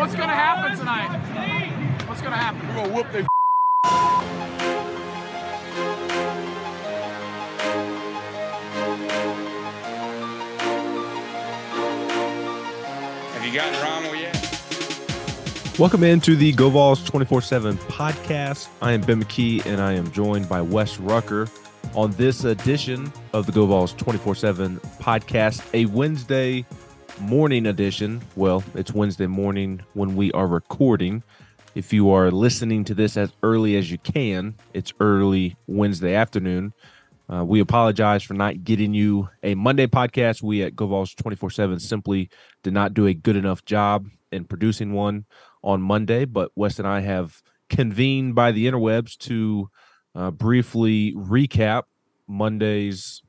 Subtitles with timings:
[0.00, 2.08] What's gonna happen tonight?
[2.08, 2.66] What's gonna happen?
[2.68, 3.26] We're gonna whoop their
[13.34, 15.78] Have you gotten Rommel yet?
[15.78, 18.68] Welcome into the Go Vols 24 7 podcast.
[18.80, 21.46] I am Ben McKee and I am joined by Wes Rucker
[21.94, 26.64] on this edition of the Go Vols 24 7 podcast, a Wednesday
[27.20, 28.22] morning edition.
[28.34, 31.22] Well, it's Wednesday morning when we are recording.
[31.74, 36.72] If you are listening to this as early as you can, it's early Wednesday afternoon.
[37.32, 40.42] Uh, we apologize for not getting you a Monday podcast.
[40.42, 42.30] We at Go Vols 24 7 simply
[42.62, 45.26] did not do a good enough job in producing one
[45.62, 49.70] on Monday, but Wes and I have convened by the interwebs to
[50.14, 51.82] uh, briefly recap
[52.26, 53.22] Monday's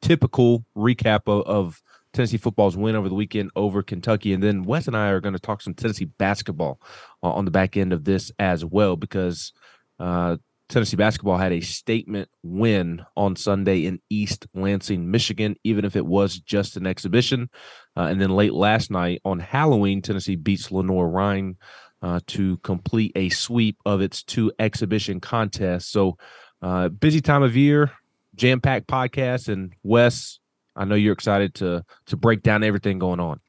[0.00, 1.82] typical recap of, of
[2.14, 4.32] Tennessee football's win over the weekend over Kentucky.
[4.32, 6.80] And then Wes and I are going to talk some Tennessee basketball
[7.22, 9.52] uh, on the back end of this as well, because
[9.98, 10.36] uh,
[10.68, 16.06] Tennessee basketball had a statement win on Sunday in East Lansing, Michigan, even if it
[16.06, 17.50] was just an exhibition.
[17.96, 21.56] Uh, and then late last night on Halloween, Tennessee beats Lenoir-Rhyne
[22.00, 25.88] uh, to complete a sweep of its two exhibition contests.
[25.88, 26.16] So,
[26.62, 27.92] uh, busy time of year,
[28.34, 29.48] jam packed podcast.
[29.48, 30.38] And Wes,
[30.76, 33.40] I know you're excited to to break down everything going on.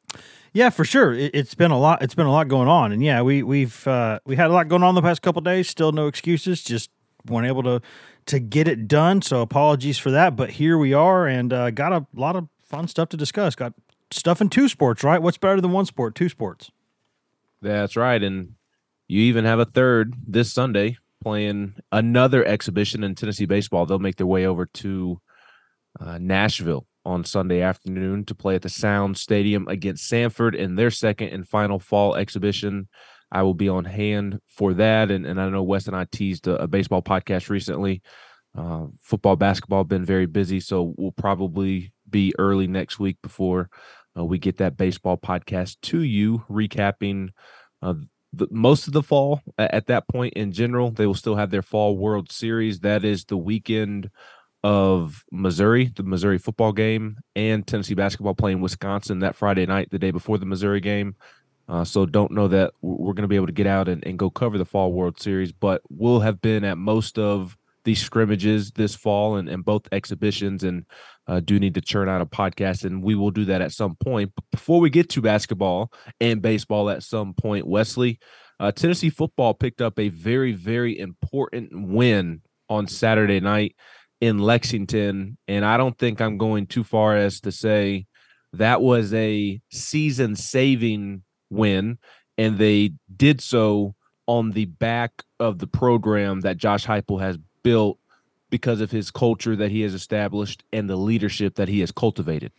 [0.55, 1.11] Yeah, for sure.
[1.13, 2.01] It, has been a lot.
[2.01, 4.69] It's been a lot going on, and yeah, we we've uh, we had a lot
[4.69, 5.67] going on the past couple days.
[5.67, 6.63] Still no excuses.
[6.63, 6.89] Just
[7.27, 7.81] weren't able to
[8.27, 9.21] to get it done.
[9.21, 10.37] So apologies for that.
[10.37, 13.53] But here we are, and uh, got a lot of fun stuff to discuss.
[13.53, 13.73] Got
[14.11, 15.21] stuff in two sports, right?
[15.21, 16.15] What's better than one sport?
[16.15, 16.71] Two sports.
[17.61, 18.53] That's right, and
[19.09, 23.85] you even have a third this Sunday playing another exhibition in Tennessee baseball.
[23.85, 25.19] They'll make their way over to
[25.99, 30.91] uh, Nashville on Sunday afternoon to play at the Sound Stadium against Sanford in their
[30.91, 32.87] second and final fall exhibition.
[33.31, 35.11] I will be on hand for that.
[35.11, 38.01] And, and I know Wes and I teased a, a baseball podcast recently.
[38.57, 43.69] Uh, football, basketball been very busy, so we'll probably be early next week before
[44.17, 47.29] uh, we get that baseball podcast to you, recapping
[47.81, 47.95] uh,
[48.33, 49.41] the, most of the fall.
[49.57, 52.79] At, at that point, in general, they will still have their fall World Series.
[52.79, 54.09] That is the weekend
[54.65, 59.99] of Missouri, the Missouri football game, and Tennessee basketball playing Wisconsin that Friday night, the
[59.99, 61.15] day before the Missouri game.
[61.69, 64.17] Uh, so don't know that we're going to be able to get out and, and
[64.17, 68.71] go cover the fall World Series, but we'll have been at most of these scrimmages
[68.71, 70.83] this fall and, and both exhibitions and
[71.27, 73.95] uh, do need to churn out a podcast and we will do that at some
[73.97, 74.31] point.
[74.33, 78.17] But before we get to basketball and baseball at some point, Wesley,
[78.59, 83.75] uh, Tennessee football picked up a very, very important win on Saturday night
[84.21, 85.37] in Lexington.
[85.47, 88.05] And I don't think I'm going too far as to say
[88.53, 91.97] that was a season saving win.
[92.37, 93.95] And they did so
[94.27, 97.99] on the back of the program that Josh Heupel has built
[98.49, 102.51] because of his culture that he has established and the leadership that he has cultivated.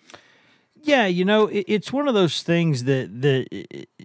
[0.86, 3.48] Yeah, you know, it's one of those things that that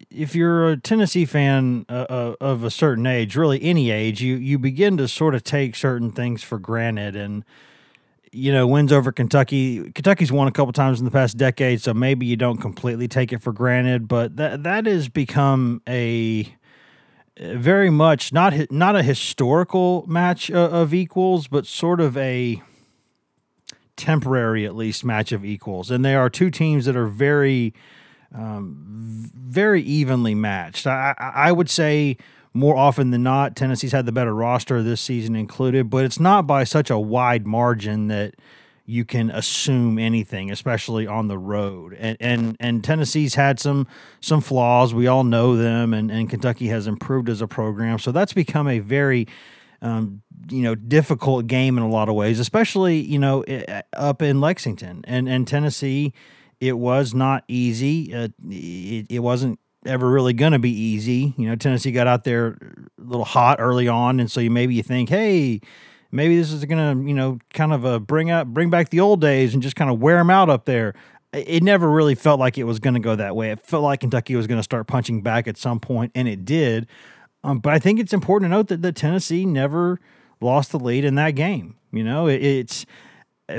[0.09, 4.35] if you're a Tennessee fan uh, uh, of a certain age, really any age, you
[4.35, 7.45] you begin to sort of take certain things for granted and
[8.31, 9.91] you know, wins over Kentucky.
[9.91, 13.31] Kentucky's won a couple times in the past decade, so maybe you don't completely take
[13.31, 16.51] it for granted, but that that has become a
[17.39, 22.61] very much not not a historical match of equals, but sort of a
[23.95, 25.91] temporary, at least, match of equals.
[25.91, 27.73] And they are two teams that are very,
[28.33, 30.87] um, very evenly matched.
[30.87, 32.17] I, I would say
[32.53, 36.45] more often than not, Tennessee's had the better roster this season included, but it's not
[36.47, 38.35] by such a wide margin that
[38.85, 41.95] you can assume anything, especially on the road.
[41.97, 43.87] And and and Tennessee's had some
[44.19, 44.93] some flaws.
[44.93, 47.99] We all know them, and, and Kentucky has improved as a program.
[47.99, 49.27] So that's become a very
[49.81, 53.43] um, you know difficult game in a lot of ways, especially you know
[53.93, 56.13] up in Lexington and and Tennessee.
[56.59, 58.13] It was not easy.
[58.13, 61.33] Uh, it, it wasn't ever really going to be easy.
[61.35, 62.49] You know, Tennessee got out there
[62.99, 65.61] a little hot early on, and so you maybe you think, hey
[66.11, 68.99] maybe this is going to, you know, kind of a bring up, bring back the
[68.99, 70.93] old days and just kind of wear them out up there.
[71.33, 73.51] It never really felt like it was going to go that way.
[73.51, 76.43] It felt like Kentucky was going to start punching back at some point, and it
[76.43, 76.87] did.
[77.43, 79.99] Um, but I think it's important to note that the Tennessee never
[80.41, 81.75] lost the lead in that game.
[81.91, 82.85] You know, it, it's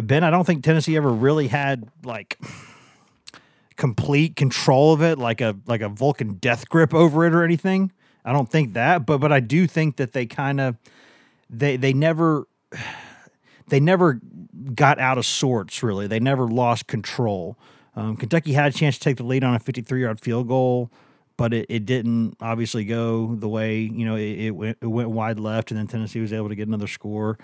[0.03, 0.25] Ben.
[0.25, 2.39] I don't think Tennessee ever really had like
[3.77, 7.93] complete control of it, like a like a Vulcan death grip over it or anything.
[8.25, 10.77] I don't think that, but but I do think that they kind of
[11.51, 12.47] they they never
[13.69, 14.21] they never
[14.75, 15.83] got out of sorts.
[15.83, 17.59] Really, they never lost control.
[17.95, 20.91] Um, Kentucky had a chance to take the lead on a 53 yard field goal
[21.43, 25.11] but it, it didn't obviously go the way you know it, it, went, it went
[25.11, 27.37] wide left, and then Tennessee was able to get another score.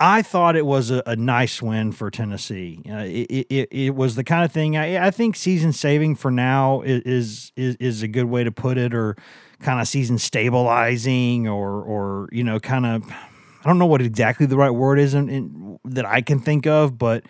[0.00, 2.80] I thought it was a, a nice win for Tennessee.
[2.88, 6.30] Uh, it, it, it was the kind of thing I, I think season saving for
[6.30, 9.14] now is, is is a good way to put it, or
[9.60, 14.46] kind of season stabilizing, or or you know kind of I don't know what exactly
[14.46, 17.26] the right word is in, in, that I can think of, but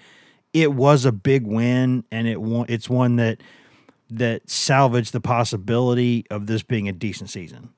[0.53, 2.39] it was a big win, and it
[2.69, 3.41] it's one that
[4.11, 7.70] that salvaged the possibility of this being a decent season.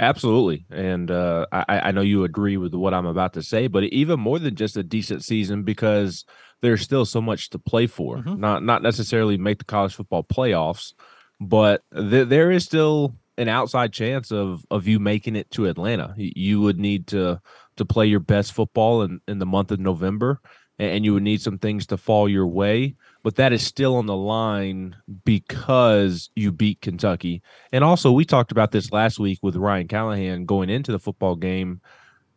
[0.00, 3.82] Absolutely, and uh, I, I know you agree with what I'm about to say, but
[3.84, 6.24] even more than just a decent season because
[6.60, 8.18] there's still so much to play for.
[8.18, 8.40] Mm-hmm.
[8.40, 10.92] Not not necessarily make the college football playoffs,
[11.40, 16.14] but th- there is still an outside chance of of you making it to Atlanta.
[16.16, 17.40] You would need to
[17.76, 20.40] to play your best football in in the month of November,
[20.78, 22.94] and you would need some things to fall your way
[23.28, 24.96] but that is still on the line
[25.26, 27.42] because you beat Kentucky.
[27.74, 31.36] And also, we talked about this last week with Ryan Callahan going into the football
[31.36, 31.82] game.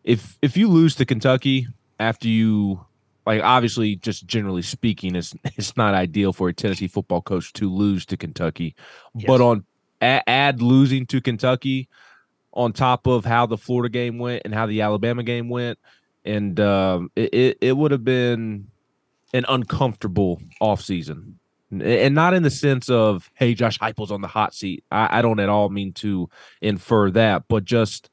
[0.04, 1.66] If if you lose to Kentucky
[1.98, 2.86] after you
[3.26, 7.70] like obviously just generally speaking it's it's not ideal for a Tennessee football coach to
[7.70, 8.76] lose to Kentucky.
[9.16, 9.28] Yes.
[9.28, 9.64] But on
[10.02, 11.88] add losing to Kentucky
[12.52, 15.80] on top of how the Florida game went and how the Alabama game went
[16.26, 18.68] and um, it, it, it would have been
[19.34, 21.36] an uncomfortable offseason.
[21.72, 24.84] And not in the sense of, hey, Josh Heupel's on the hot seat.
[24.92, 26.30] I, I don't at all mean to
[26.62, 28.10] infer that, but just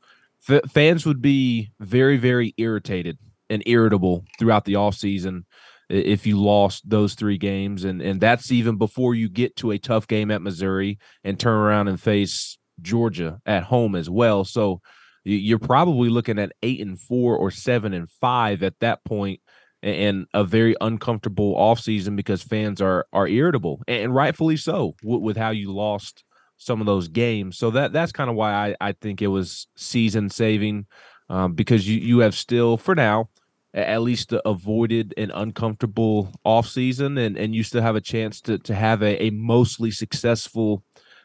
[0.48, 3.18] f- fans would be very, very irritated
[3.50, 5.42] and irritable throughout the offseason
[5.88, 7.82] if you lost those three games.
[7.82, 11.58] And, and that's even before you get to a tough game at Missouri and turn
[11.58, 14.44] around and face Georgia at home as well.
[14.44, 14.82] So
[15.24, 19.40] you're probably looking at eight and four or seven and five at that point
[19.82, 25.36] and a very uncomfortable offseason because fans are are irritable and rightfully so with, with,
[25.36, 26.24] how you lost
[26.56, 27.56] some of those games.
[27.56, 30.86] So that that's kind of why I, I think it was season saving
[31.28, 33.28] um, because you you have still for now
[33.74, 38.74] at least avoided an uncomfortable offseason and and you still have a chance to to
[38.74, 40.82] have a, a mostly successful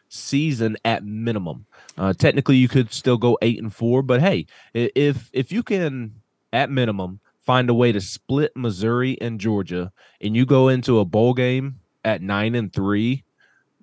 [0.08, 1.66] season at minimum.
[1.98, 6.14] Uh, technically, you could still go eight and four, but hey, if if you can
[6.52, 11.04] at minimum find a way to split Missouri and Georgia, and you go into a
[11.04, 13.24] bowl game at nine and three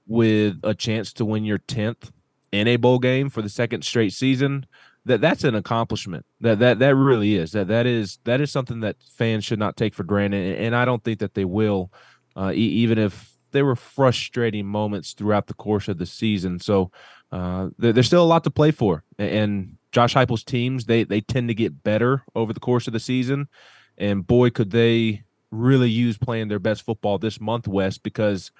[0.08, 2.12] with a chance to win your tenth
[2.52, 4.66] in a bowl game for the second straight season,
[5.06, 6.26] that that's an accomplishment.
[6.42, 7.52] That that that really is.
[7.54, 10.86] That that is that is something that fans should not take for granted, and I
[10.86, 11.92] don't think that they will,
[12.36, 16.60] uh, e- even if there were frustrating moments throughout the course of the season.
[16.60, 16.92] So
[17.32, 21.22] uh, there, there's still a lot to play for, and Josh Heupel's teams they they
[21.22, 23.48] tend to get better over the course of the season,
[23.98, 28.52] and boy, could they really use playing their best football this month, West, because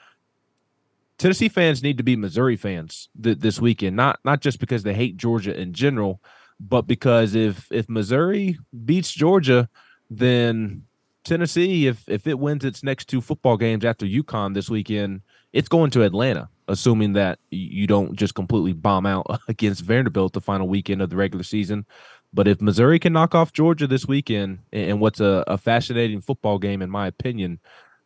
[1.18, 3.96] Tennessee fans need to be Missouri fans th- this weekend.
[3.96, 6.22] Not not just because they hate Georgia in general,
[6.60, 9.70] but because if if Missouri beats Georgia,
[10.10, 10.84] then
[11.24, 15.22] Tennessee, if if it wins its next two football games after UConn this weekend,
[15.54, 20.42] it's going to Atlanta assuming that you don't just completely bomb out against Vanderbilt the
[20.42, 21.86] final weekend of the regular season.
[22.34, 26.60] But if Missouri can knock off Georgia this weekend, and what's a, a fascinating football
[26.60, 27.60] game, in my opinion,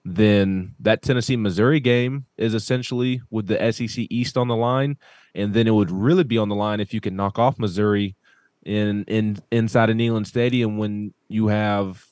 [0.04, 4.98] then that Tennessee Missouri game is essentially with the SEC East on the line,
[5.36, 8.16] and then it would really be on the line if you can knock off Missouri
[8.64, 12.04] in in inside of Neyland Stadium when you have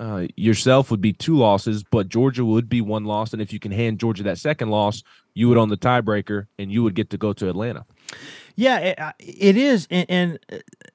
[0.00, 3.34] uh, yourself would be two losses, but Georgia would be one loss.
[3.34, 5.02] And if you can hand Georgia that second loss,
[5.34, 7.84] you would own the tiebreaker and you would get to go to Atlanta.
[8.56, 9.86] Yeah, it, uh, it is.
[9.90, 10.38] And, and,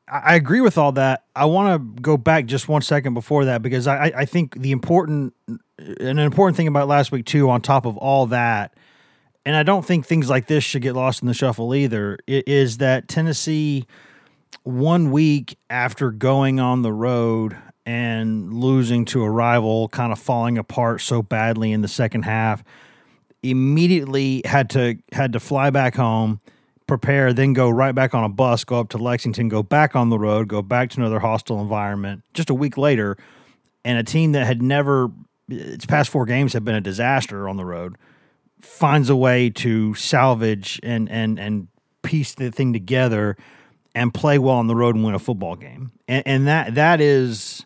[0.08, 1.26] I agree with all that.
[1.36, 4.72] I want to go back just one second before that because I, I think the
[4.72, 5.34] important,
[5.80, 8.76] an important thing about last week, too, on top of all that,
[9.46, 12.78] and I don't think things like this should get lost in the shuffle either, is
[12.78, 13.88] that Tennessee,
[14.62, 20.58] one week after going on the road and losing to a rival, kind of falling
[20.58, 22.64] apart so badly in the second half,
[23.44, 26.42] immediately had to had to fly back home,
[26.88, 30.10] prepare, then go right back on a bus, go up to Lexington, go back on
[30.10, 32.24] the road, go back to another hostile environment.
[32.34, 33.18] Just a week later,
[33.84, 35.12] and a team that had never
[35.48, 37.98] its past four games have been a disaster on the road
[38.62, 41.68] finds a way to salvage and and and
[42.02, 43.38] piece the thing together
[43.94, 45.92] and play well on the road and win a football game.
[46.08, 47.65] And, and that that is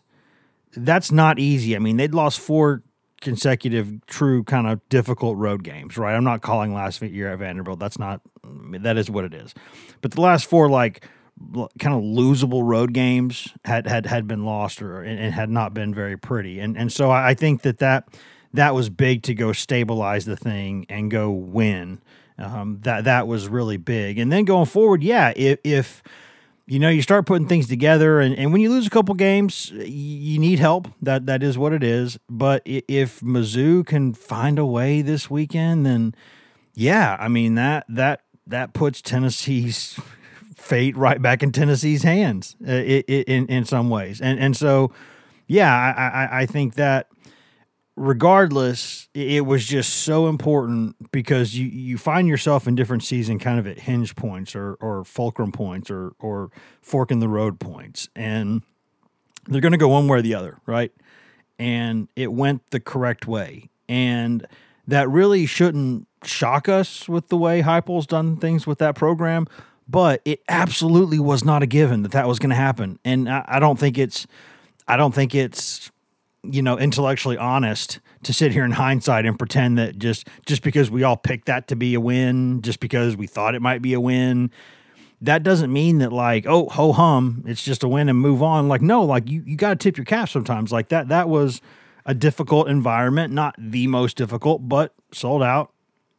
[0.76, 1.76] that's not easy.
[1.76, 2.82] I mean, they'd lost four
[3.20, 6.14] consecutive true kind of difficult road games, right?
[6.14, 7.78] I'm not calling last year at Vanderbilt.
[7.78, 9.54] That's not that is what it is.
[10.00, 11.06] But the last four like
[11.78, 15.94] kind of losable road games had had had been lost or and, had not been
[15.94, 16.60] very pretty.
[16.60, 18.08] And and so I think that that
[18.54, 22.00] that was big to go stabilize the thing and go win.
[22.38, 24.18] Um, that that was really big.
[24.18, 26.02] And then going forward, yeah, if, if
[26.70, 29.72] you know you start putting things together, and, and when you lose a couple games,
[29.72, 30.86] you need help.
[31.02, 32.16] That that is what it is.
[32.30, 36.14] But if Mizzou can find a way this weekend, then
[36.74, 39.98] yeah, I mean that that that puts Tennessee's
[40.56, 44.20] fate right back in Tennessee's hands uh, it, in in some ways.
[44.20, 44.92] And and so
[45.48, 47.08] yeah, I, I, I think that
[48.00, 53.58] regardless, it was just so important because you, you find yourself in different season kind
[53.58, 58.08] of at hinge points or, or fulcrum points or, or fork in the road points.
[58.16, 58.62] And
[59.48, 60.90] they're going to go one way or the other, right?
[61.58, 63.68] And it went the correct way.
[63.86, 64.46] And
[64.86, 69.46] that really shouldn't shock us with the way Heupel's done things with that program,
[69.86, 72.98] but it absolutely was not a given that that was going to happen.
[73.04, 74.26] And I, I don't think it's,
[74.88, 75.90] I don't think it's
[76.42, 80.90] you know intellectually honest to sit here in hindsight and pretend that just just because
[80.90, 83.92] we all picked that to be a win just because we thought it might be
[83.92, 84.50] a win
[85.20, 88.68] that doesn't mean that like oh ho hum it's just a win and move on.
[88.68, 90.72] Like no like you you got to tip your cap sometimes.
[90.72, 91.60] Like that that was
[92.06, 95.72] a difficult environment not the most difficult but sold out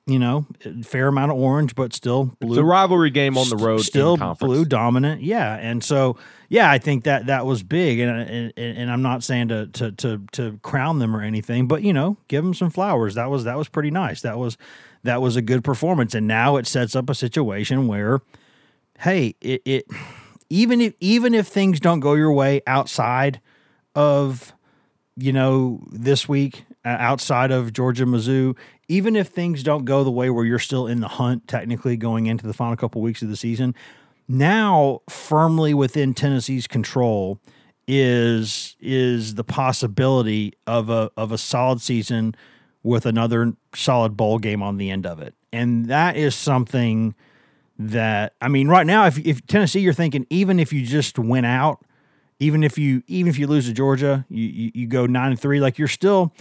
[0.07, 0.45] you know,
[0.83, 2.53] fair amount of orange, but still blue.
[2.53, 5.21] It's a rivalry game on the road, still blue dominant.
[5.21, 6.17] Yeah, and so
[6.49, 9.91] yeah, I think that that was big, and and, and I'm not saying to, to
[9.91, 13.15] to to crown them or anything, but you know, give them some flowers.
[13.15, 14.21] That was that was pretty nice.
[14.21, 14.57] That was
[15.03, 18.21] that was a good performance, and now it sets up a situation where,
[18.99, 19.85] hey, it, it
[20.49, 23.39] even if even if things don't go your way outside
[23.95, 24.53] of
[25.15, 28.57] you know this week outside of Georgia Mizzou,
[28.91, 32.25] even if things don't go the way where you're still in the hunt technically going
[32.25, 33.73] into the final couple weeks of the season,
[34.27, 37.39] now firmly within Tennessee's control
[37.87, 42.35] is is the possibility of a of a solid season
[42.83, 45.35] with another solid bowl game on the end of it.
[45.53, 47.15] And that is something
[47.79, 51.45] that I mean right now if if Tennessee you're thinking even if you just went
[51.45, 51.81] out
[52.39, 55.39] even if you even if you lose to Georgia you you, you go 9 and
[55.39, 56.33] 3 like you're still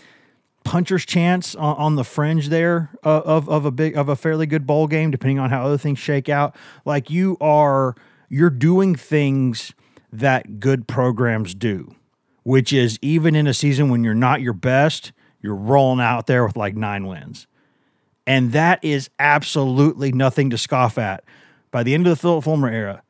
[0.64, 4.46] puncher's chance on, on the fringe there uh, of of a big of a fairly
[4.46, 6.54] good bowl game, depending on how other things shake out.
[6.84, 7.94] Like you are,
[8.28, 9.72] you're doing things
[10.12, 11.94] that good programs do,
[12.42, 16.44] which is even in a season when you're not your best, you're rolling out there
[16.44, 17.46] with like nine wins,
[18.26, 21.24] and that is absolutely nothing to scoff at.
[21.70, 23.02] By the end of the Phillip Fulmer era,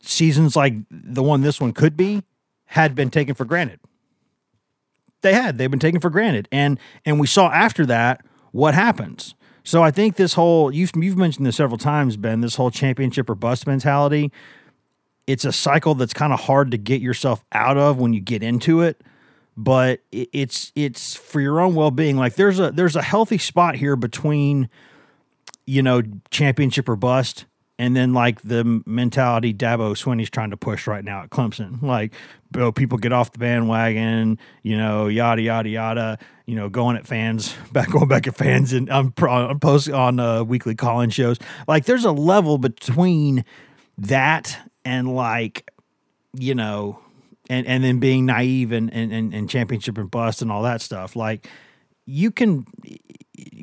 [0.00, 2.22] seasons like the one this one could be
[2.66, 3.78] had been taken for granted
[5.22, 5.58] they had.
[5.58, 6.48] They've been taken for granted.
[6.52, 9.34] And and we saw after that what happens.
[9.64, 13.30] So I think this whole you've you've mentioned this several times, Ben, this whole championship
[13.30, 14.32] or bust mentality,
[15.26, 18.42] it's a cycle that's kind of hard to get yourself out of when you get
[18.42, 19.00] into it.
[19.56, 22.16] But it's it's for your own well being.
[22.16, 24.68] Like there's a there's a healthy spot here between,
[25.66, 27.44] you know, championship or bust
[27.82, 32.14] and then like the mentality Dabo Swinney's trying to push right now at Clemson, like
[32.56, 37.08] oh, people get off the bandwagon, you know, yada yada yada, you know, going at
[37.08, 41.38] fans, back going back at fans, and I'm, I'm post on uh, weekly calling shows.
[41.66, 43.44] Like, there's a level between
[43.98, 45.68] that and like,
[46.34, 47.00] you know,
[47.50, 50.82] and and then being naive and and and, and championship and bust and all that
[50.82, 51.16] stuff.
[51.16, 51.48] Like,
[52.06, 52.64] you can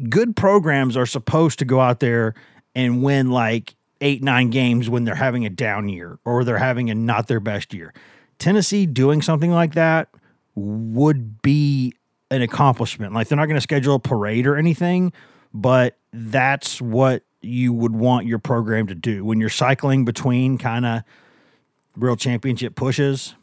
[0.10, 2.34] good programs are supposed to go out there
[2.76, 6.90] and win like eight, nine games when they're having a down year or they're having
[6.90, 7.94] a not their best year.
[8.38, 10.10] Tennessee doing something like that
[10.56, 11.94] would be
[12.32, 13.14] an accomplishment.
[13.14, 15.12] Like they're not going to schedule a parade or anything,
[15.54, 20.86] but that's what you would want your program to do when you're cycling between kind
[20.86, 21.04] of
[21.96, 23.36] real championship pushes.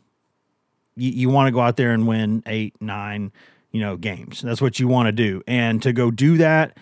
[0.97, 3.33] You, you want to go out there and win eight, nine,
[3.73, 4.41] you know, games.
[4.43, 5.43] That's what you want to do.
[5.47, 6.79] And to go do that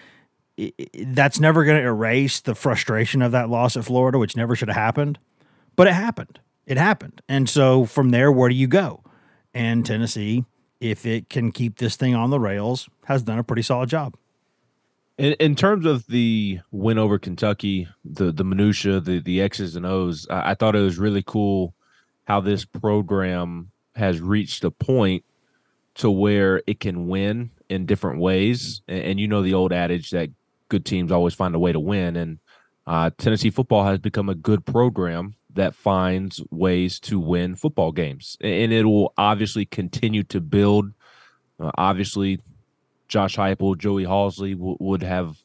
[1.06, 4.68] that's never going to erase the frustration of that loss at Florida, which never should
[4.68, 5.18] have happened.
[5.76, 6.38] But it happened.
[6.66, 7.20] It happened.
[7.28, 9.02] And so from there, where do you go?
[9.52, 10.44] And Tennessee,
[10.80, 14.14] if it can keep this thing on the rails, has done a pretty solid job.
[15.16, 19.86] In, in terms of the win over Kentucky, the the minutia, the the X's and
[19.86, 21.72] O's, I, I thought it was really cool
[22.24, 25.24] how this program has reached a point
[25.94, 28.82] to where it can win in different ways.
[28.88, 30.30] And, and, you know the old adage that
[30.68, 32.16] good teams always find a way to win.
[32.16, 32.38] And
[32.86, 38.36] uh, Tennessee football has become a good program that finds ways to win football games,
[38.40, 40.92] and it will obviously continue to build.
[41.60, 42.40] Uh, obviously,
[43.08, 45.38] Josh Heupel, Joey Halzle w- would have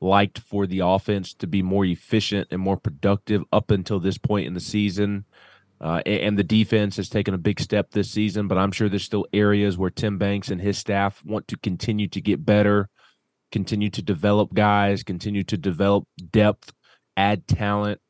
[0.00, 4.46] liked for the offense to be more efficient and more productive up until this point
[4.46, 5.24] in the season.
[5.80, 9.04] Uh, and the defense has taken a big step this season, but I'm sure there's
[9.04, 12.88] still areas where Tim Banks and his staff want to continue to get better
[13.52, 16.72] continue to develop guys, continue to develop depth,
[17.16, 18.00] add talent.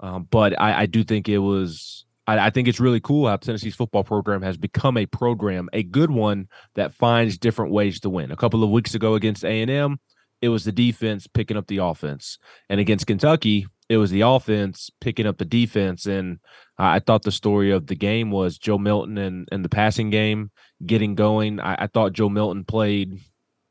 [0.00, 2.04] Um, but I, I, do think it was.
[2.26, 5.82] I, I think it's really cool how Tennessee's football program has become a program, a
[5.82, 8.32] good one that finds different ways to win.
[8.32, 10.00] A couple of weeks ago against A and M,
[10.42, 14.90] it was the defense picking up the offense, and against Kentucky, it was the offense
[15.00, 16.06] picking up the defense.
[16.06, 16.38] And
[16.78, 20.50] I thought the story of the game was Joe Milton and, and the passing game
[20.84, 21.60] getting going.
[21.60, 23.20] I, I thought Joe Milton played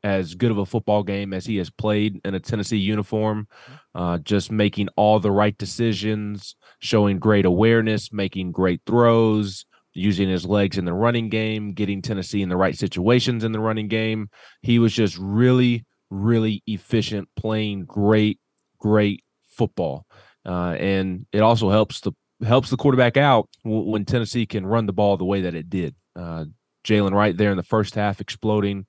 [0.04, 3.48] as good of a football game as he has played in a Tennessee uniform,
[3.94, 10.44] uh, just making all the right decisions, showing great awareness, making great throws, using his
[10.44, 14.28] legs in the running game, getting Tennessee in the right situations in the running game.
[14.60, 18.38] He was just really, really efficient, playing great,
[18.78, 20.06] great football.
[20.44, 22.12] Uh, and it also helps the
[22.44, 25.94] helps the quarterback out when Tennessee can run the ball the way that it did.
[26.14, 26.44] Uh,
[26.84, 28.84] Jaylen Wright there in the first half exploding,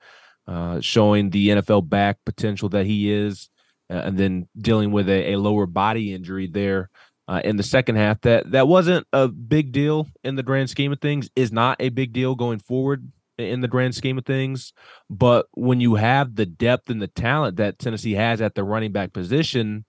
[0.47, 3.49] uh, showing the NFL back potential that he is,
[3.89, 6.89] uh, and then dealing with a, a lower body injury there
[7.27, 8.21] uh, in the second half.
[8.21, 11.29] That that wasn't a big deal in the grand scheme of things.
[11.35, 14.73] Is not a big deal going forward in the grand scheme of things.
[15.09, 18.91] But when you have the depth and the talent that Tennessee has at the running
[18.91, 19.85] back position,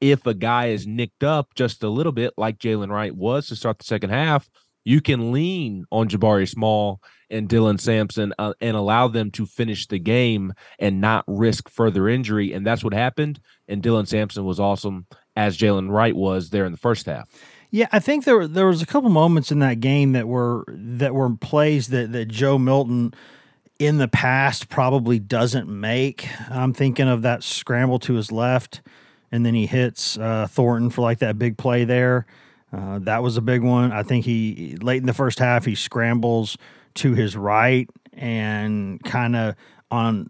[0.00, 3.56] if a guy is nicked up just a little bit, like Jaylen Wright was to
[3.56, 4.48] start the second half,
[4.88, 9.86] you can lean on Jabari Small and Dylan Sampson uh, and allow them to finish
[9.86, 12.54] the game and not risk further injury.
[12.54, 13.38] And that's what happened.
[13.68, 17.28] And Dylan Sampson was awesome as Jaylen Wright was there in the first half.
[17.70, 21.14] Yeah, I think there there was a couple moments in that game that were that
[21.14, 23.12] were plays that that Joe Milton
[23.78, 26.26] in the past probably doesn't make.
[26.48, 28.80] I'm thinking of that scramble to his left,
[29.30, 32.24] and then he hits uh, Thornton for like that big play there.
[32.72, 33.92] Uh, that was a big one.
[33.92, 36.58] I think he late in the first half he scrambles
[36.94, 39.54] to his right and kind of
[39.90, 40.28] on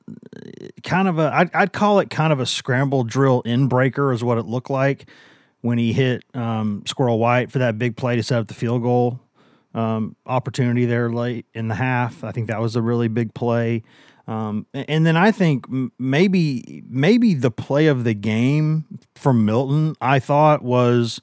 [0.85, 4.23] kind of a I'd, I'd call it kind of a scramble drill in breaker is
[4.23, 5.09] what it looked like
[5.63, 8.83] when he hit um, Squirrel White for that big play to set up the field
[8.83, 9.21] goal
[9.75, 12.23] um, opportunity there late in the half.
[12.25, 13.83] I think that was a really big play.
[14.27, 15.65] Um, and then I think
[15.99, 21.21] maybe maybe the play of the game from Milton I thought was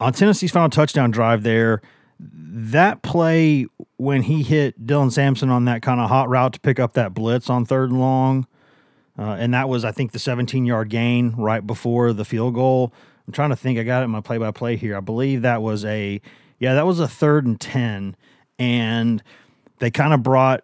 [0.00, 1.80] on Tennessee's final touchdown drive there,
[2.20, 6.78] that play when he hit Dylan Sampson on that kind of hot route to pick
[6.78, 8.46] up that blitz on third and long,
[9.18, 12.92] uh, and that was I think the 17 yard gain right before the field goal.
[13.26, 13.78] I'm trying to think.
[13.78, 14.96] I got it in my play by play here.
[14.96, 16.20] I believe that was a
[16.58, 18.16] yeah, that was a third and ten,
[18.58, 19.22] and
[19.78, 20.62] they kind of brought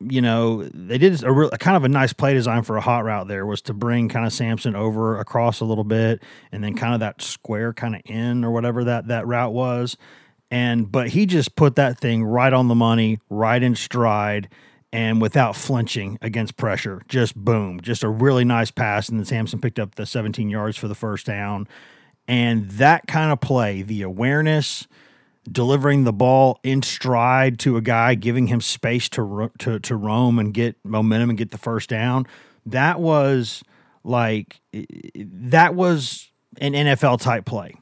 [0.00, 2.80] you know, they did a, real, a kind of a nice play design for a
[2.80, 6.62] hot route there was to bring kind of Sampson over across a little bit and
[6.62, 9.96] then kind of that square kind of in or whatever that that route was.
[10.50, 14.48] And but he just put that thing right on the money, right in stride
[14.92, 17.02] and without flinching against pressure.
[17.08, 20.76] Just boom, just a really nice pass and then Sampson picked up the 17 yards
[20.76, 21.66] for the first down.
[22.28, 24.86] And that kind of play, the awareness,
[25.50, 30.38] delivering the ball in stride to a guy, giving him space to to to roam
[30.38, 32.26] and get momentum and get the first down.
[32.66, 33.62] That was
[34.04, 36.30] like that was
[36.60, 37.74] an NFL type play,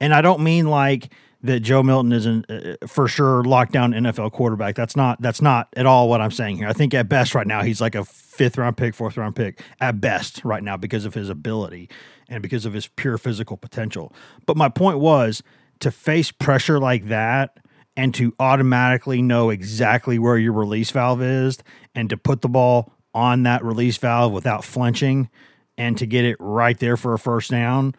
[0.00, 4.32] and I don't mean like that Joe Milton is an, uh, for sure lockdown NFL
[4.32, 4.74] quarterback.
[4.74, 6.68] That's not that's not at all what I'm saying here.
[6.68, 9.62] I think at best right now he's like a fifth round pick, fourth round pick
[9.80, 11.88] at best right now because of his ability
[12.28, 14.12] and because of his pure physical potential.
[14.46, 15.42] But my point was
[15.80, 17.58] to face pressure like that
[17.96, 21.58] and to automatically know exactly where your release valve is
[21.94, 25.28] and to put the ball on that release valve without flinching
[25.76, 27.94] and to get it right there for a first down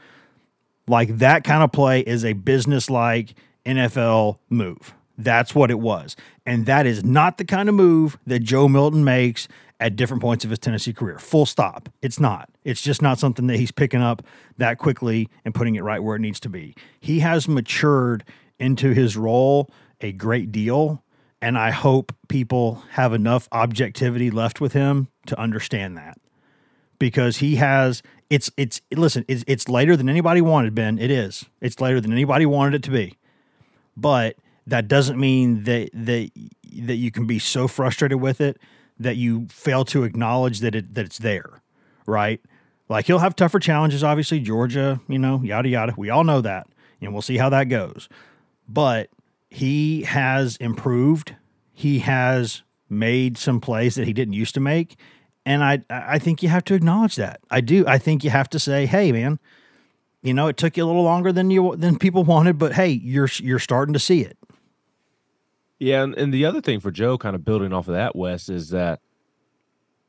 [0.87, 3.33] like that kind of play is a business like
[3.65, 4.93] NFL move.
[5.17, 6.15] That's what it was.
[6.45, 9.47] And that is not the kind of move that Joe Milton makes
[9.81, 11.17] at different points of his Tennessee career.
[11.17, 11.89] Full stop.
[12.03, 12.49] It's not.
[12.63, 14.21] It's just not something that he's picking up
[14.57, 16.75] that quickly and putting it right where it needs to be.
[16.99, 18.23] He has matured
[18.59, 21.03] into his role a great deal.
[21.41, 26.19] And I hope people have enough objectivity left with him to understand that
[26.99, 31.45] because he has it's it's listen it's, it's later than anybody wanted ben it is
[31.59, 33.17] it's later than anybody wanted it to be
[33.97, 34.35] but
[34.67, 36.29] that doesn't mean that that
[36.83, 38.57] that you can be so frustrated with it
[39.01, 41.61] that you fail to acknowledge that it that it's there,
[42.05, 42.41] right?
[42.89, 45.93] Like he'll have tougher challenges, obviously Georgia, you know, yada yada.
[45.97, 46.67] We all know that,
[47.01, 48.09] and we'll see how that goes.
[48.67, 49.09] But
[49.49, 51.35] he has improved.
[51.73, 54.97] He has made some plays that he didn't used to make,
[55.45, 57.41] and I I think you have to acknowledge that.
[57.49, 57.85] I do.
[57.87, 59.39] I think you have to say, hey, man,
[60.21, 62.89] you know, it took you a little longer than you than people wanted, but hey,
[62.89, 64.37] you're you're starting to see it.
[65.81, 68.49] Yeah, and, and the other thing for Joe, kind of building off of that, Wes,
[68.49, 68.99] is that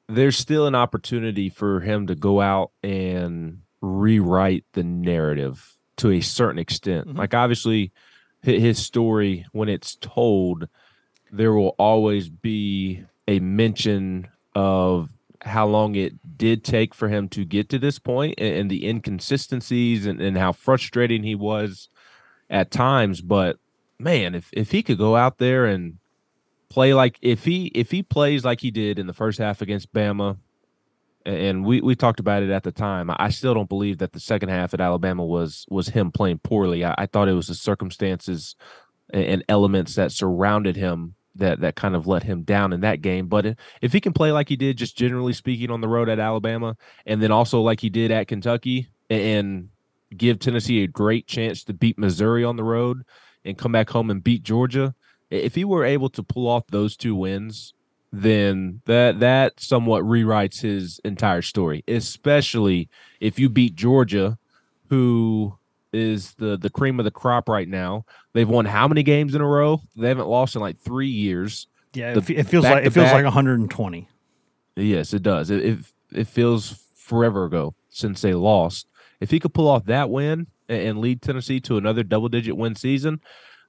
[0.07, 6.21] there's still an opportunity for him to go out and rewrite the narrative to a
[6.21, 7.09] certain extent.
[7.09, 7.17] Mhm.
[7.17, 7.91] Like obviously
[8.43, 10.69] his story when it's told
[11.31, 15.09] there will always be a mention of
[15.41, 18.87] how long it did take for him to get to this point and, and the
[18.87, 21.89] inconsistencies and, and how frustrating he was
[22.51, 23.57] at times but
[24.03, 25.99] man if, if he could go out there and
[26.69, 29.93] play like if he if he plays like he did in the first half against
[29.93, 30.39] Bama
[31.25, 33.11] and we, we talked about it at the time.
[33.17, 36.85] I still don't believe that the second half at Alabama was was him playing poorly.
[36.85, 38.57] I, I thought it was the circumstances
[39.11, 43.03] and, and elements that surrounded him that that kind of let him down in that
[43.03, 43.27] game.
[43.27, 46.19] But if, he can play like he did, just generally speaking, on the road at
[46.19, 49.69] Alabama, and then also like he did at Kentucky, and
[50.15, 53.03] give Tennessee a great chance to beat Missouri on the road
[53.45, 54.95] and come back home and beat Georgia.
[55.31, 57.73] If he were able to pull off those two wins,
[58.13, 62.89] then that that somewhat rewrites his entire story, especially
[63.21, 64.39] if you beat Georgia,
[64.91, 65.57] who
[65.93, 68.05] is the the cream of the crop right now.
[68.35, 69.81] They've won how many games in a row?
[69.97, 71.67] They haven't lost in like three years.
[71.95, 74.09] Yeah, The it, feels like it feels back-to-back- like 120.
[74.77, 75.51] Yes, it does.
[75.51, 75.79] It, it
[76.13, 78.87] it feels forever ago since they lost.
[79.23, 82.75] If he could pull off that win and, lead Tennessee to another double digit win
[82.75, 83.21] season,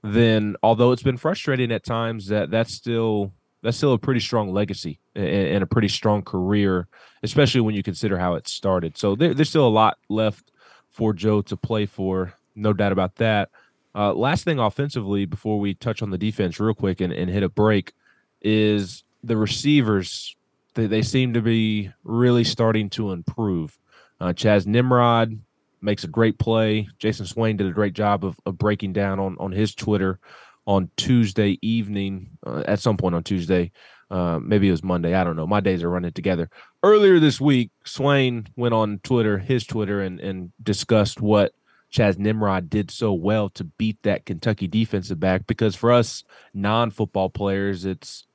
[0.02, 4.52] then although it's been frustrating at times, that that's still that's still a pretty strong
[4.52, 6.88] legacy and, and a pretty strong career,
[7.22, 8.98] especially when you consider how it started.
[8.98, 10.52] So there, there's still a lot left
[10.90, 13.50] for Joe to play for, no doubt about that.
[13.96, 17.44] Uh, last thing offensively, before we touch on the defense real quick and, and hit
[17.44, 17.94] a break,
[18.42, 20.36] is the receivers.
[20.74, 23.78] They, they seem to be really starting to improve.
[24.24, 25.38] Uh, Chas Nimrod
[25.82, 26.88] makes a great play.
[26.98, 30.18] Jayson Swain did a great job of, of breaking down on, on his Twitter
[30.66, 33.74] on Tuesday evening, uh, at some point on Tuesday.
[34.10, 35.14] Uh, maybe it was Monday.
[35.14, 35.46] I don't know.
[35.46, 36.50] My days are running together.
[36.84, 41.52] Earlier this week, Swain went on Twitter, his Twitter, and, and discussed what
[41.90, 45.48] Chas Nimrod did so well to beat that Kentucky defensive back.
[45.48, 48.26] Because for us non football players, it's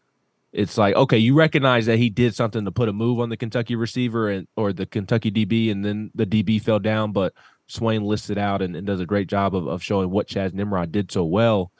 [0.53, 3.37] it's like okay, you recognize that he did something to put a move on the
[3.37, 7.13] Kentucky receiver and or the Kentucky DB, and then the DB fell down.
[7.13, 7.35] But
[7.67, 10.53] Swain lists it out and, and does a great job of, of showing what Chas
[10.53, 11.71] Nimrod did so well.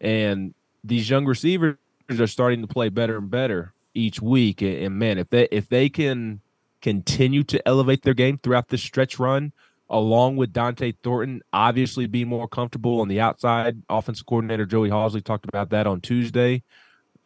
[0.00, 1.76] And these young receivers
[2.10, 4.60] are starting to play better and better each week.
[4.60, 6.40] And, and man, if they if they can
[6.82, 9.52] continue to elevate their game throughout this stretch run,
[9.88, 13.82] along with Dont'e Thornton, obviously being more comfortable on the outside.
[13.88, 16.62] Offensive coordinator Joey Halzle talked about that on Tuesday.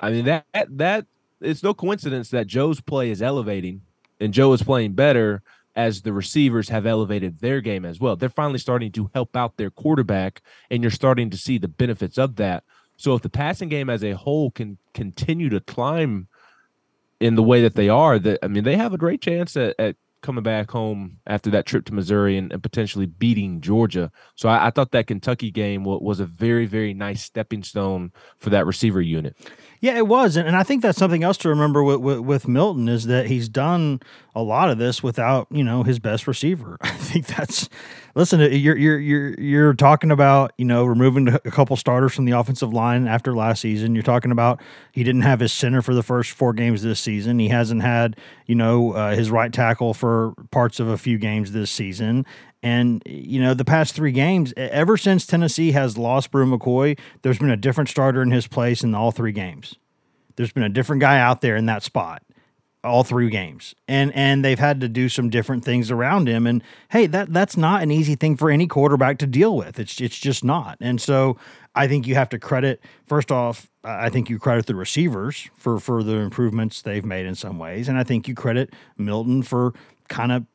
[0.01, 1.07] I mean that that,
[1.41, 3.83] it's no coincidence that Joe's play is elevating
[4.19, 5.43] and Joe is playing better
[5.77, 8.17] as the receivers have elevated their game as well.
[8.17, 12.19] They're finally starting to help out their quarterback, and you're starting to see the benefits
[12.19, 12.65] of that.
[12.97, 16.29] So if the passing game as a whole can continue to climb
[17.21, 19.75] in the way that they are, that I mean, they have a great chance at,
[19.79, 24.11] at coming back home after that trip to Missouri and, and potentially beating Georgia.
[24.35, 28.13] So I, I thought that Kentucky game wa- was a very, very nice stepping stone
[28.39, 29.35] for that receiver unit.
[29.83, 32.47] Yeah, it was, and, and I think that's something else to remember with, with with
[32.47, 34.01] Milton is that he's done
[34.35, 36.77] a lot of this without you know his best receiver.
[36.83, 37.69] I think that's
[38.14, 38.40] listen.
[38.40, 42.75] You're you're you're you're talking about you know removing a couple starters from the offensive
[42.75, 43.95] line after last season.
[43.95, 44.61] You're talking about
[44.93, 47.38] he didn't have his center for the first four games this season.
[47.38, 51.53] He hasn't had you know uh, his right tackle for parts of a few games
[51.53, 52.27] this season.
[52.62, 57.38] And you know, the past three games, ever since Tennessee has lost Bru McCoy, there's
[57.38, 59.77] been a different starter in his place in all three games.
[60.37, 62.23] There's been a different guy out there in that spot
[62.83, 63.75] all three games.
[63.88, 66.46] And and they've had to do some different things around him.
[66.46, 69.79] And hey, that that's not an easy thing for any quarterback to deal with.
[69.79, 70.79] It's it's just not.
[70.81, 71.37] And so
[71.75, 75.79] I think you have to credit first off, I think you credit the receivers for
[75.79, 77.88] for the improvements they've made in some ways.
[77.88, 79.75] And I think you credit Milton for
[80.09, 80.46] kind of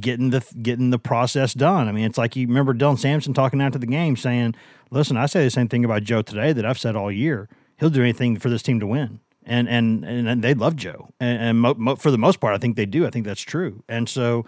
[0.00, 1.88] getting the getting the process done.
[1.88, 4.54] I mean, it's like you remember Dylan Sampson talking after the game saying,
[4.90, 7.48] "Listen, I say the same thing about Joe today that I've said all year.
[7.78, 11.42] He'll do anything for this team to win." And and and they love Joe, and,
[11.42, 13.06] and mo- mo- for the most part, I think they do.
[13.06, 13.82] I think that's true.
[13.88, 14.44] And so,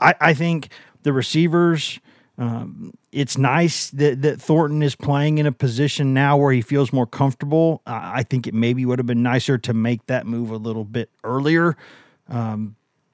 [0.00, 0.68] I, I think
[1.02, 2.00] the receivers.
[2.38, 6.90] Um, it's nice that, that Thornton is playing in a position now where he feels
[6.90, 7.82] more comfortable.
[7.86, 10.86] I I think it maybe would have been nicer to make that move a little
[10.86, 11.76] bit earlier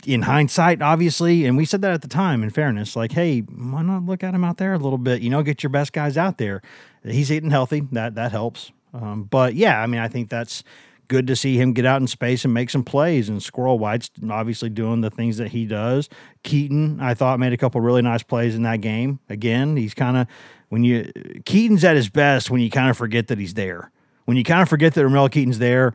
[0.06, 3.82] in hindsight, obviously, and we said that at the time, in fairness, like, hey, why
[3.82, 5.22] not look at him out there a little bit?
[5.22, 6.62] You know, get your best guys out there.
[7.04, 7.80] He's eating healthy.
[7.92, 8.72] That that helps.
[8.94, 10.62] Um, but yeah, I mean, I think that's
[11.08, 13.28] good to see him get out in space and make some plays.
[13.28, 16.08] And Squirrel White's obviously doing the things that he does.
[16.42, 19.18] Keaton, I thought, made a couple really nice plays in that game.
[19.28, 20.26] Again, he's kind of
[20.68, 21.10] when you
[21.44, 23.90] Keaton's at his best when you kind of forget that he's there.
[24.26, 25.94] When you kind of forget that Ramel Keaton's there,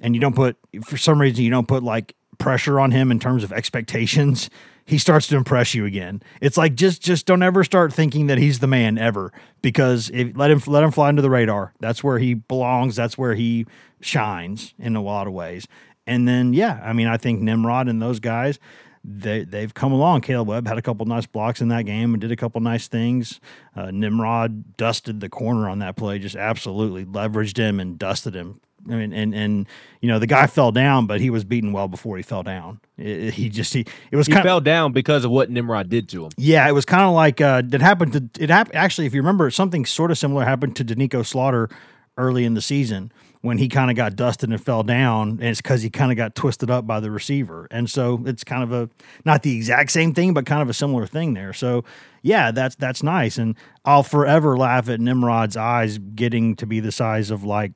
[0.00, 3.20] and you don't put for some reason you don't put like pressure on him in
[3.20, 4.50] terms of expectations,
[4.84, 6.20] he starts to impress you again.
[6.40, 10.36] It's like just just don't ever start thinking that he's the man ever because if,
[10.36, 11.72] let him let him fly under the radar.
[11.78, 12.96] That's where he belongs.
[12.96, 13.66] That's where he
[14.00, 15.68] shines in a lot of ways.
[16.06, 18.58] And then yeah, I mean I think Nimrod and those guys
[19.04, 20.22] they they've come along.
[20.22, 22.88] Kaleb Webb had a couple nice blocks in that game and did a couple nice
[22.88, 23.40] things.
[23.74, 28.60] Uh, Nimrod dusted the corner on that play, just absolutely leveraged him and dusted him.
[28.88, 29.66] I mean, and and
[30.00, 32.80] you know the guy fell down, but he was beaten well before he fell down.
[32.96, 36.08] It, he just he it was He kind fell down because of what Nimrod did
[36.10, 36.32] to him.
[36.36, 39.06] yeah, it was kind of like uh, it happened to it happened actually.
[39.06, 41.68] If you remember, something sort of similar happened to Doneiko Slaughter
[42.16, 43.12] early in the season
[43.42, 46.16] when he kind of got dusted and fell down, and it's because he kind of
[46.16, 48.88] got twisted up by the receiver, and so it's kind of a
[49.24, 51.52] not the exact same thing, but kind of a similar thing there.
[51.52, 51.84] So
[52.22, 56.92] yeah, that's that's nice, and I'll forever laugh at Nimrod's eyes getting to be the
[56.92, 57.72] size of like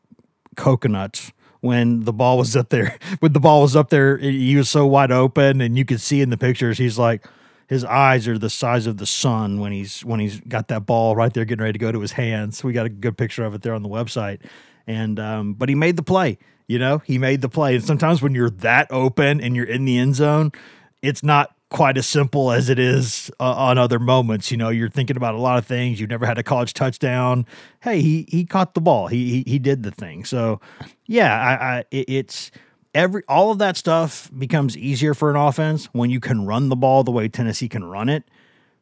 [0.56, 2.98] coconuts when the ball was up there.
[3.20, 6.20] When the ball was up there, he was so wide open, and you could see
[6.20, 7.26] in the pictures he's like
[7.68, 11.16] his eyes are the size of the sun when he's when he's got that ball
[11.16, 12.62] right there getting ready to go to his hands.
[12.62, 14.40] We got a good picture of it there on the website.
[14.86, 16.38] And um, but he made the play.
[16.66, 17.74] You know, he made the play.
[17.74, 20.52] And sometimes when you're that open and you're in the end zone,
[21.02, 24.52] it's not quite as simple as it is uh, on other moments.
[24.52, 25.98] You know, you're thinking about a lot of things.
[25.98, 27.46] You've never had a college touchdown.
[27.80, 29.08] Hey, he he caught the ball.
[29.08, 30.24] He he, he did the thing.
[30.24, 30.60] So,
[31.06, 32.52] yeah, I, I it, it's
[32.94, 36.76] every all of that stuff becomes easier for an offense when you can run the
[36.76, 38.22] ball the way Tennessee can run it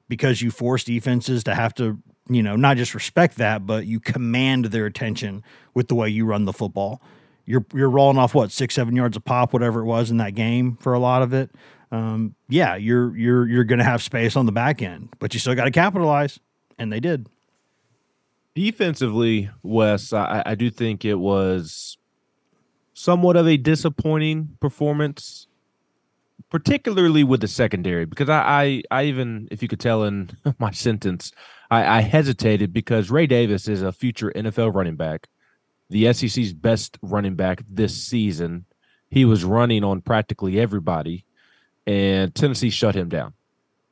[0.07, 1.97] because you force defenses to have to,
[2.29, 6.27] you know, not just respect that, but you command their attention with the way you
[6.27, 7.01] run the football.
[7.47, 10.35] You're you're rolling off what six seven yards a pop, whatever it was in that
[10.35, 11.51] game for a lot of it.
[11.93, 15.41] Um, yeah, you're you're you're going to have space on the back end, but you
[15.41, 16.41] still got to capitalize,
[16.79, 17.29] and they did.
[18.55, 21.99] Defensively, Wes, I, I do think it was
[22.95, 25.47] somewhat of a disappointing performance,
[26.51, 30.71] particularly with the secondary, because I, I, I even, if you could tell in my
[30.71, 31.33] sentence,
[31.71, 35.29] I, I hesitated because Ray Davis is a future NFL running back,
[35.89, 38.67] the SEC's best running back this season.
[39.09, 41.25] He was running on practically everybody,
[41.87, 43.35] and Tennessee shut him down.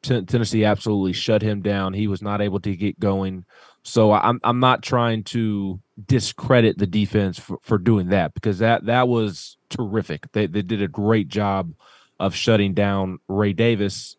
[0.03, 1.92] Ten- Tennessee absolutely shut him down.
[1.92, 3.44] He was not able to get going.
[3.83, 8.87] So I'm I'm not trying to discredit the defense for, for doing that because that
[8.87, 10.31] that was terrific.
[10.33, 11.72] They they did a great job
[12.18, 14.16] of shutting down Ray Davis.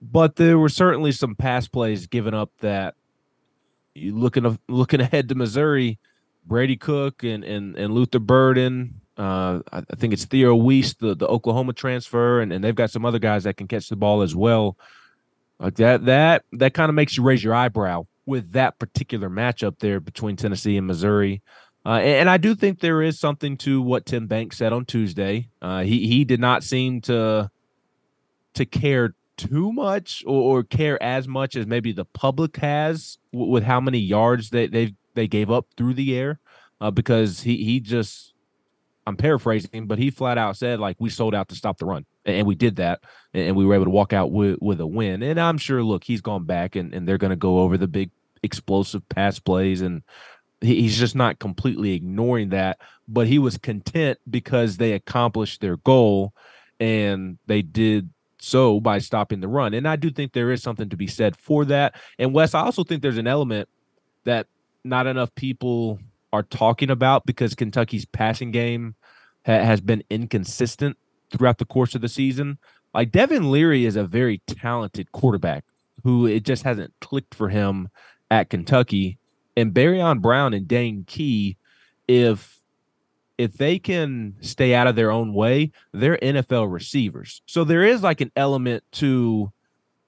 [0.00, 2.94] But there were certainly some pass plays given up that
[3.94, 5.98] you looking looking ahead to Missouri,
[6.44, 9.00] Brady Cook and and and Luther Burden.
[9.16, 13.06] Uh, I think it's Theo Wease, the, the Oklahoma transfer, and, and they've got some
[13.06, 14.76] other guys that can catch the ball as well.
[15.58, 19.78] Like that, that that kind of makes you raise your eyebrow with that particular matchup
[19.78, 21.40] there between Tennessee and Missouri.
[21.86, 24.84] Uh, and, and I do think there is something to what Tim Banks said on
[24.84, 25.48] Tuesday.
[25.62, 27.50] Uh, he he did not seem to
[28.52, 33.50] to care too much or, or care as much as maybe the public has w-
[33.50, 36.38] with how many yards they they they gave up through the air,
[36.80, 38.34] uh, because he he just
[39.06, 42.04] I'm paraphrasing, but he flat out said like we sold out to stop the run,
[42.24, 44.86] and, we did that, and, and we were able to walk out with with a
[44.86, 45.22] win.
[45.22, 47.86] And I'm sure, look, he's gone back, and and they're going to go over the
[47.86, 48.10] big
[48.42, 50.02] explosive pass plays, and
[50.60, 52.78] he's just not completely ignoring that.
[53.06, 56.34] But he was content because they accomplished their goal,
[56.80, 59.74] and they did so by stopping the run.
[59.74, 61.94] And I do think there is something to be said for that.
[62.18, 63.68] And Wes, I also think there's an element
[64.24, 64.46] that
[64.84, 66.00] not enough people
[66.36, 68.94] are talking about because Kentucky's passing game
[69.46, 70.98] ha- has been inconsistent
[71.30, 72.58] throughout the course of the season.
[72.92, 75.64] Like Devin Leary is a very talented quarterback
[76.04, 77.88] who it just hasn't clicked for him
[78.30, 79.18] at Kentucky.
[79.56, 81.56] And Barion Brown and Dane Key,
[82.06, 82.60] if
[83.38, 87.42] if they can stay out of their own way, they're NFL receivers.
[87.46, 89.52] So there is like an element to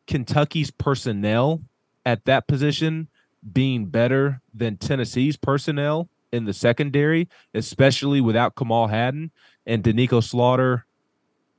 [0.07, 1.63] Kentucky's personnel
[2.07, 3.09] at that position
[3.53, 9.31] being better than Tennessee's personnel in the secondary, especially without Kamal Hadden
[9.67, 10.87] and Doneiko Slaughter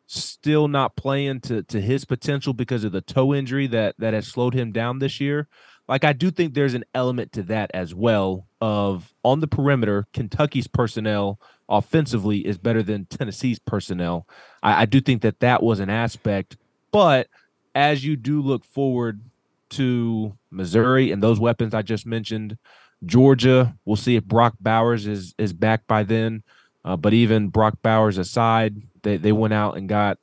[0.08, 4.28] still not playing to to his potential because of the toe injury that that has
[4.28, 5.48] slowed him down this year.
[5.88, 10.08] Like I do think there's an element to that as well of on the perimeter,
[10.14, 14.28] Kentucky's personnel offensively is better than Tennessee's personnel.
[14.64, 16.58] I, I do think that that was an aspect,
[16.92, 17.28] but
[17.76, 19.22] as you do look forward
[19.70, 22.58] to Missouri and those weapons I just mentioned,
[23.06, 26.44] Georgia, we'll see if Brock Bowers is is back by then.
[26.84, 30.18] Uh, but even Brock Bowers aside, they, they went out and got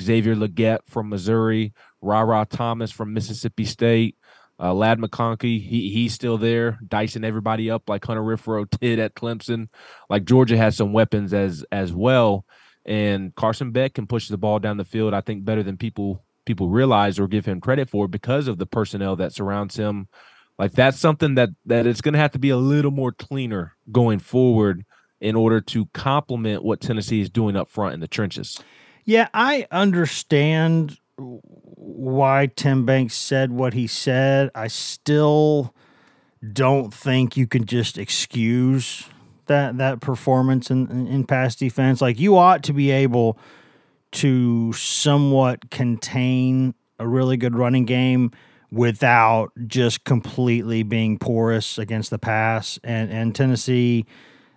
[0.00, 4.16] Xavier Leggett from Missouri, Rara Thomas from Mississippi State,
[4.60, 5.62] uh, Ladd McConkey.
[5.62, 9.68] He he's still there, dicing everybody up like Hunter Renfrow did at Clemson.
[10.10, 12.44] Like Georgia has some weapons as as well.
[12.84, 15.14] and Carson Beck can push the ball down the field.
[15.14, 18.66] I think better than people people realize or give him credit for because of the
[18.66, 20.08] personnel that surrounds him.
[20.58, 23.76] Like that's something that that it's going to have to be a little more cleaner
[23.92, 24.84] going forward
[25.20, 28.60] in order to complement what Tennessee is doing up front in the trenches.
[29.04, 34.50] Yeah, I understand why Tim Banks said what he said.
[34.54, 35.74] I still
[36.52, 39.04] don't think you can just excuse
[39.46, 42.00] that that performance in, in, in pass defense.
[42.00, 43.38] Like you ought to be able
[44.10, 48.30] to somewhat contain a really good running game
[48.70, 52.78] without just completely being porous against the pass.
[52.84, 54.06] And and Tennessee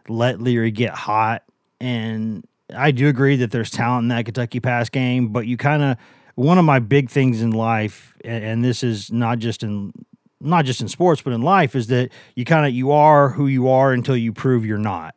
[0.08, 1.44] let Leary get hot.
[1.80, 2.46] And
[2.76, 5.98] I do agree that there's talent in that Kentucky pass game, but you kind of
[6.36, 9.94] one of my big things in life, and, and this is not just in
[10.40, 13.48] not just in sports but in life, is that you kind of you are who
[13.48, 15.16] you are until you prove you're not.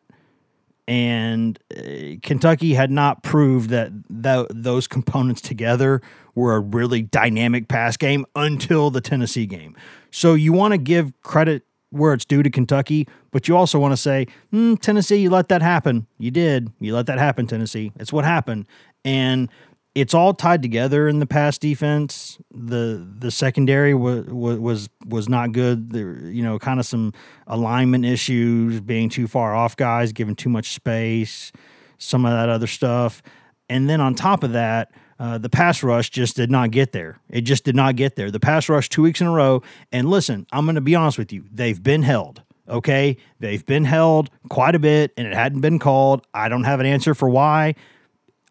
[0.87, 3.90] And uh, Kentucky had not proved that
[4.22, 6.02] th- those components together
[6.34, 9.76] were a really dynamic pass game until the Tennessee game.
[10.10, 13.92] So you want to give credit where it's due to Kentucky, but you also want
[13.92, 16.06] to say, mm, Tennessee, you let that happen.
[16.18, 16.70] You did.
[16.80, 17.92] You let that happen, Tennessee.
[18.00, 18.66] It's what happened.
[19.04, 19.48] And
[19.94, 22.38] it's all tied together in the pass defense.
[22.50, 25.92] The the secondary was was was not good.
[25.92, 27.12] There, you know, kind of some
[27.46, 31.52] alignment issues, being too far off guys, giving too much space,
[31.98, 33.22] some of that other stuff.
[33.68, 37.18] And then on top of that, uh, the pass rush just did not get there.
[37.31, 38.31] It just did not get there.
[38.31, 39.62] The pass rush two weeks in a row.
[39.92, 41.44] And listen, I'm going to be honest with you.
[41.53, 42.42] They've been held.
[42.68, 43.16] Okay.
[43.40, 46.27] They've been held quite a bit and it hadn't been called.
[46.35, 47.74] I don't have an answer for why.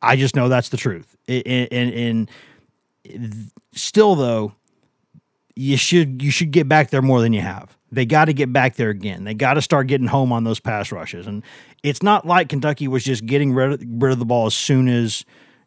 [0.02, 1.16] I just know that's the truth.
[1.28, 2.30] And, and,
[3.06, 4.54] and still, though,
[5.56, 7.78] you should you should get back there more than you have.
[7.92, 9.24] They got to get back there again.
[9.24, 11.28] They got to start getting home on those pass rushes.
[11.28, 11.44] And
[11.84, 14.88] it's not like Kentucky was just getting rid of, rid of the ball as soon
[14.88, 15.24] as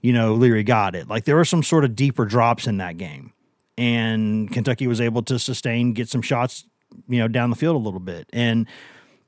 [0.07, 1.09] you know, Leary got it.
[1.09, 3.33] Like there were some sort of deeper drops in that game.
[3.77, 6.65] And Kentucky was able to sustain, get some shots,
[7.09, 8.31] you know, down the field a little bit.
[8.33, 8.69] And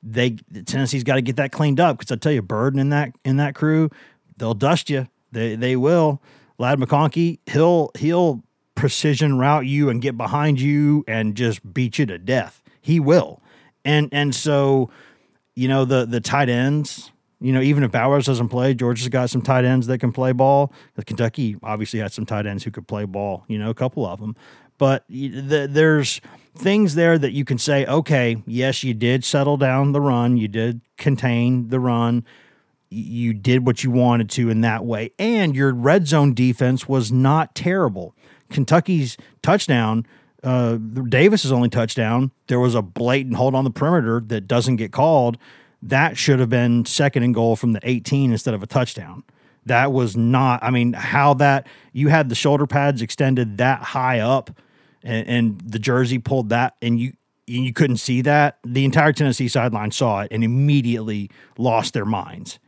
[0.01, 3.11] they Tennessee's got to get that cleaned up because I tell you, Burden in that
[3.25, 3.89] in that crew,
[4.37, 5.09] they'll dust you.
[5.33, 6.21] They they will.
[6.57, 8.41] Ladd McConkey, he'll he'll
[8.75, 12.63] precision route you and get behind you and just beat you to death.
[12.79, 13.41] He will.
[13.83, 14.89] And and so,
[15.55, 19.29] you know, the the tight ends, you know, even if Bowers doesn't play, Georgia's got
[19.29, 20.73] some tight ends that can play ball.
[21.05, 24.19] Kentucky obviously had some tight ends who could play ball, you know, a couple of
[24.19, 24.35] them.
[24.77, 26.21] But the, there's
[26.55, 30.47] things there that you can say, okay, yes, you did settle down the run, you
[30.47, 32.25] did contain the run,
[32.89, 37.11] you did what you wanted to in that way, and your red zone defense was
[37.11, 38.15] not terrible.
[38.49, 40.05] Kentucky's touchdown,
[40.43, 44.91] uh, Davis's only touchdown, there was a blatant hold on the perimeter that doesn't get
[44.91, 45.37] called
[45.81, 49.23] that should have been second and goal from the 18 instead of a touchdown.
[49.65, 54.19] That was not, I mean, how that you had the shoulder pads extended that high
[54.19, 54.51] up
[55.03, 57.13] and, and the jersey pulled that and you
[57.45, 58.59] you couldn't see that.
[58.63, 62.59] The entire Tennessee sideline saw it and immediately lost their minds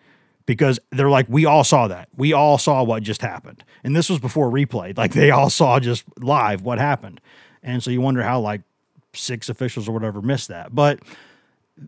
[0.47, 2.09] because they're like, we all saw that.
[2.17, 3.63] We all saw what just happened.
[3.83, 4.97] And this was before replay.
[4.97, 7.21] Like they all saw just live what happened.
[7.61, 8.61] And so you wonder how like
[9.13, 10.73] six officials or whatever missed that.
[10.73, 10.99] But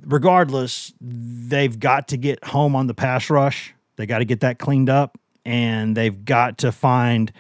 [0.05, 3.73] regardless, they've got to get home on the pass rush.
[3.95, 7.31] They got to get that cleaned up, and they've got to find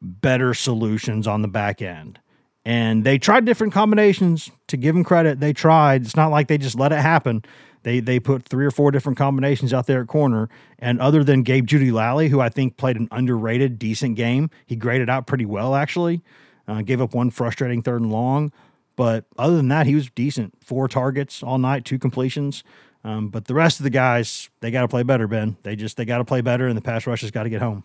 [0.00, 2.20] better solutions on the back end.
[2.64, 4.50] And they tried different combinations.
[4.68, 6.02] To give them credit, they tried.
[6.02, 7.42] It's not like they just let it happen.
[7.82, 10.48] They they put three or four different combinations out there at corner.
[10.78, 15.08] And other than Gabe Jeudy-Lally, who I think played an underrated, decent game, he graded
[15.08, 16.22] out pretty well actually.
[16.66, 18.52] Uh, gave up one frustrating third and long.
[18.98, 20.54] But other than that, he was decent.
[20.60, 22.64] Four targets all night, two completions.
[23.04, 25.56] Um, but the rest of the guys, they got to play better, Ben.
[25.62, 27.62] They just they got to play better, and the pass rush has got to get
[27.62, 27.84] home.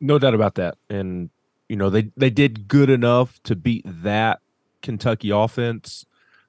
[0.00, 0.76] No doubt about that.
[0.90, 1.30] And
[1.66, 4.40] you know they they did good enough to beat that
[4.82, 6.04] Kentucky offense,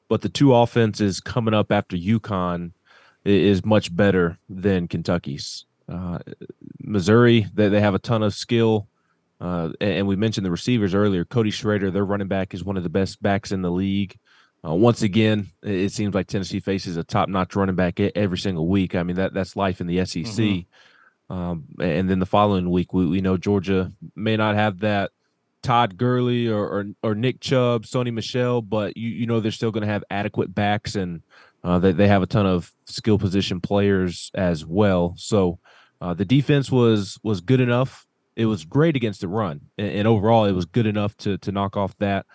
[0.09, 2.73] but the two offenses coming up after UConn
[3.23, 5.63] is much better than Kentucky's.
[5.87, 6.19] Uh,
[6.83, 8.89] Missouri, they, they have a ton of skill.
[9.45, 11.23] Uh, and we mentioned the receivers earlier.
[11.23, 14.17] Cody Schrader, their running back, is one of the best backs in the league.
[14.65, 18.95] Uh, once again, it seems like Tennessee faces a top-notch running back every single week.
[18.95, 20.25] I mean, that that's life in the SEC.
[20.25, 21.31] Mm-hmm.
[21.31, 25.11] Um, and then the following week, we, we know Georgia may not have that
[25.61, 29.71] Todd Gurley or, or, or Nick Chubb, Sony Michel, but you you know they're still
[29.71, 31.21] going to have adequate backs and
[31.63, 35.13] uh, they they have a ton of skill position players as well.
[35.17, 35.59] So
[36.01, 40.07] uh, the defense was was good enough it was great against the run, and, and
[40.07, 42.25] overall, it was good enough to to knock off that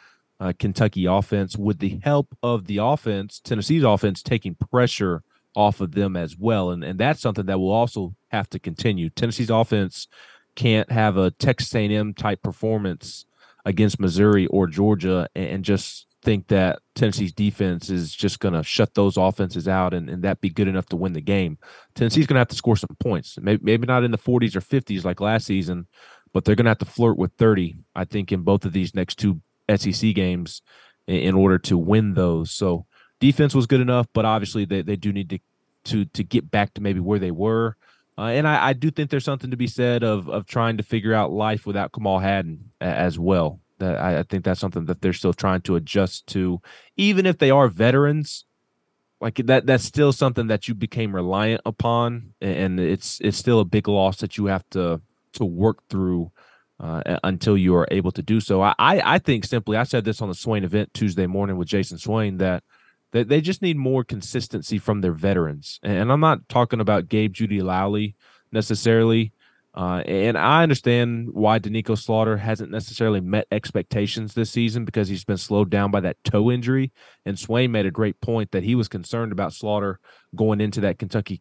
[0.41, 5.23] uh, Kentucky offense with the help of the offense, Tennessee's offense taking pressure
[5.55, 6.71] off of them as well.
[6.71, 9.11] And and that's something that will also have to continue.
[9.11, 10.09] Tennessee's offense
[10.57, 13.27] can't have a Texas A&M type performance
[13.65, 18.95] against Missouri or Georgia and just think that Tennessee's defense is just going to shut
[18.95, 21.59] those offenses out and, and that be good enough to win the game.
[21.95, 23.39] Tennessee's going to have to score some points.
[23.41, 25.87] Maybe, maybe not in the 40s or 50s like last season,
[26.33, 28.95] but they're going to have to flirt with 30, I think, in both of these
[28.95, 29.41] next two
[29.75, 30.63] SEC games
[31.07, 32.51] in, in order to win those.
[32.51, 32.87] So
[33.19, 35.39] defense was good enough, but obviously they, they do need to,
[35.85, 37.77] to, to get back to maybe where they were.
[38.19, 40.83] Uh, and I, I, do think there's something to be said of of trying to
[40.83, 43.61] figure out life without Kamal Hadden as well.
[43.81, 46.61] That I, I, think that's something that they're still trying to adjust to,
[46.97, 48.45] even if they are veterans.
[49.21, 53.67] Like that, that's still something that you became reliant upon, and it's it's still a
[53.67, 55.03] big loss that you have to
[55.35, 56.31] to work through
[56.81, 58.63] uh, until you are able to do so.
[58.63, 61.99] I, I think simply, I said this on the Swain event Tuesday morning with Jayson
[61.99, 62.65] Swain that
[63.13, 67.35] that they just need more consistency from their veterans, and I'm not talking about Gabe
[67.35, 68.15] Jeudy-Lally
[68.53, 69.33] necessarily.
[69.73, 75.25] Uh, and I understand why Doneiko Slaughter hasn't necessarily met expectations this season because he's
[75.25, 76.93] been slowed down by that toe injury.
[77.25, 80.01] And Swain made a great point that he was concerned about Slaughter
[80.35, 81.41] going into that Kentucky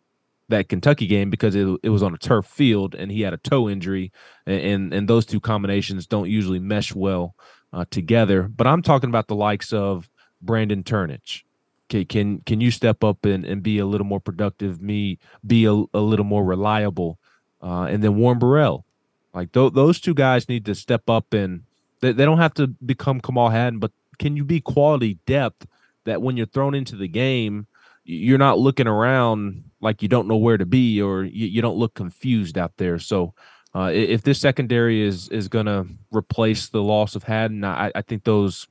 [0.49, 3.37] that Kentucky game because it, it was on a turf field and he had a
[3.37, 4.11] toe injury,
[4.45, 7.35] and and, and those two combinations don't usually mesh well
[7.71, 8.43] uh, together.
[8.43, 10.09] But I'm talking about the likes of
[10.41, 11.43] Brandon Turnage.
[11.89, 14.81] Okay, can can you step up and, and be a little more productive?
[14.81, 17.18] Me be a, a little more reliable,
[17.61, 18.85] uh, and then Warren Burrell,
[19.33, 21.63] like th- those two guys need to step up and
[22.01, 25.67] they, they don't have to become Kamal Hadden, but can you be quality depth
[26.05, 27.67] that when you're thrown into the game,
[28.03, 31.77] you're not looking around like you don't know where to be or you, you don't
[31.77, 32.99] look confused out there.
[32.99, 33.33] So
[33.75, 38.01] uh, if this secondary is is going to replace the loss of Hadden, I, I
[38.01, 38.67] think those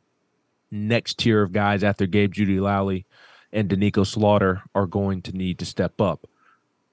[0.71, 3.07] next tier of guys after Gabe Jeudy-Lally
[3.53, 6.28] and Doneiko Slaughter are going to need to step up.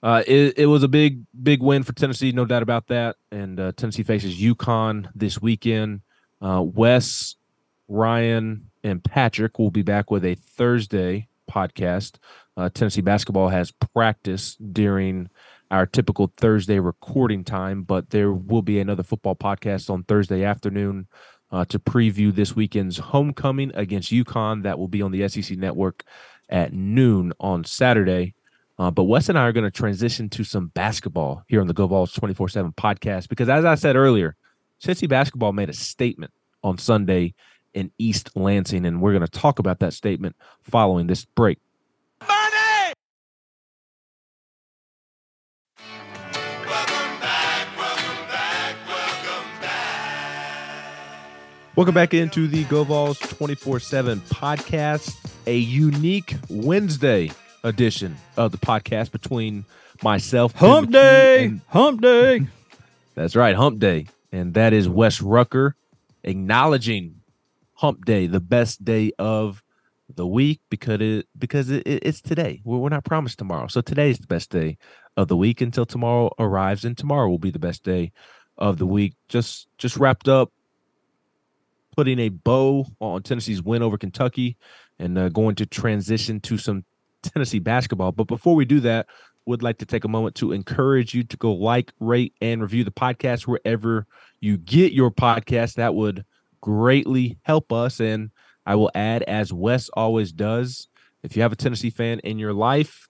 [0.06, 3.16] Uh, it, it, was a big, big win for Tennessee, no doubt about that.
[3.32, 6.02] And uh, Tennessee faces UConn this weekend.
[6.40, 7.38] Uh, Wes,
[7.88, 12.18] Ryan, and Patrick will be back with a Thursday podcast.
[12.56, 15.28] Uh, Tennessee basketball has practice during
[15.72, 21.08] our typical Thursday recording time, but there will be another football podcast on Thursday afternoon
[21.50, 24.62] uh, to preview this weekend's homecoming against UConn.
[24.62, 26.04] That will be on the SEC network
[26.48, 28.36] at noon on Saturday.
[28.78, 31.74] Uh, but Wes and I are going to transition to some basketball here on the
[31.74, 34.36] Go Vols 24 7 podcast because, as I said earlier,
[34.82, 37.34] Tennessee basketball made a statement on Sunday
[37.74, 41.60] in East Lansing, and we're going to talk about that statement following this break.
[42.22, 42.94] Money!
[46.66, 51.26] Welcome back welcome back, welcome back.
[51.78, 55.16] Welcome back into the Go Vols 24 7 podcast,
[55.48, 57.32] a unique Wednesday
[57.66, 59.66] edition of the podcast between
[60.04, 62.48] myself, Hump Day, and, Hump Day.
[63.16, 64.08] That's right, Hump Day.
[64.32, 65.76] And that is Wes Rucker
[66.24, 67.22] acknowledging
[67.74, 69.64] Hump Day, the best day of
[70.14, 72.62] the week because it because it, it, it's today.
[72.64, 73.68] We're, we're not promised tomorrow.
[73.68, 74.78] So today is the best day
[75.18, 78.12] of the week until tomorrow arrives, and tomorrow will be the best day
[78.58, 79.16] of the week.
[79.28, 80.52] Just just wrapped up
[81.96, 84.58] putting a bow on Tennessee's win over Kentucky
[85.00, 86.84] and uh, going to transition to some
[87.30, 88.12] Tennessee basketball.
[88.12, 89.08] But before we do that,
[89.46, 92.84] would like to take a moment to encourage you to go like, rate, and review
[92.84, 94.08] the podcast wherever
[94.40, 95.76] you get your podcast.
[95.76, 96.26] That would
[96.62, 98.00] greatly help us.
[98.00, 98.32] And
[98.66, 100.88] I will add, as Wes always does,
[101.24, 103.08] if you have a Tennessee fan in your life,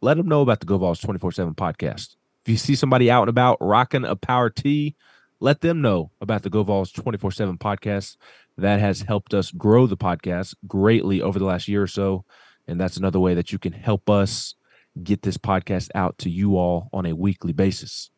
[0.00, 2.16] let them know about the Go Vols 24 7 podcast.
[2.44, 4.96] If you see somebody out and about rocking a power tee,
[5.40, 8.16] let them know about the Go Vols 24 7 podcast.
[8.56, 12.24] That has helped us grow the podcast greatly over the last year or so.
[12.70, 14.54] And that's another way that you can help us
[15.02, 18.10] get this podcast out to you all on a weekly basis.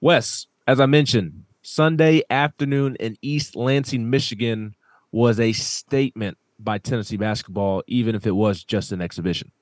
[0.00, 4.74] Wes, as I mentioned, Sunday afternoon in East Lansing, Michigan
[5.12, 9.52] was a statement by Tennessee basketball, even if it was just an exhibition.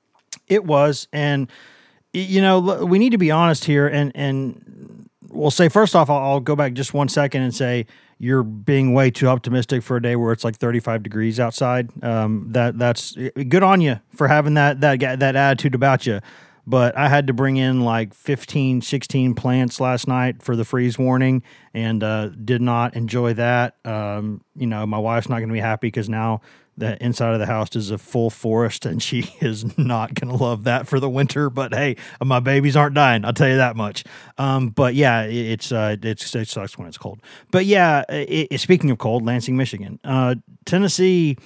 [0.47, 1.07] It was.
[1.11, 1.49] And,
[2.13, 6.17] you know, we need to be honest here and, and, we'll say first off, I'll,
[6.17, 7.85] I'll, go back just one second and say
[8.19, 11.89] you're being way too optimistic for a day where it's like 35 degrees outside.
[12.03, 16.19] Um, that that's good on you for having that that that attitude about you.
[16.67, 20.99] But I had to bring in like 15, 16 plants last night for the freeze
[20.99, 21.41] warning
[21.73, 23.77] and uh, did not enjoy that.
[23.85, 26.41] Um, you know, my wife's not going to be happy because now
[26.79, 30.43] the inside of the house is a full forest and she is not going to
[30.43, 33.75] love that for the winter but hey my babies aren't dying i'll tell you that
[33.75, 34.03] much
[34.37, 37.21] um, but yeah it's uh, it's it sucks when it's cold
[37.51, 41.37] but yeah it, it, speaking of cold lansing michigan uh, tennessee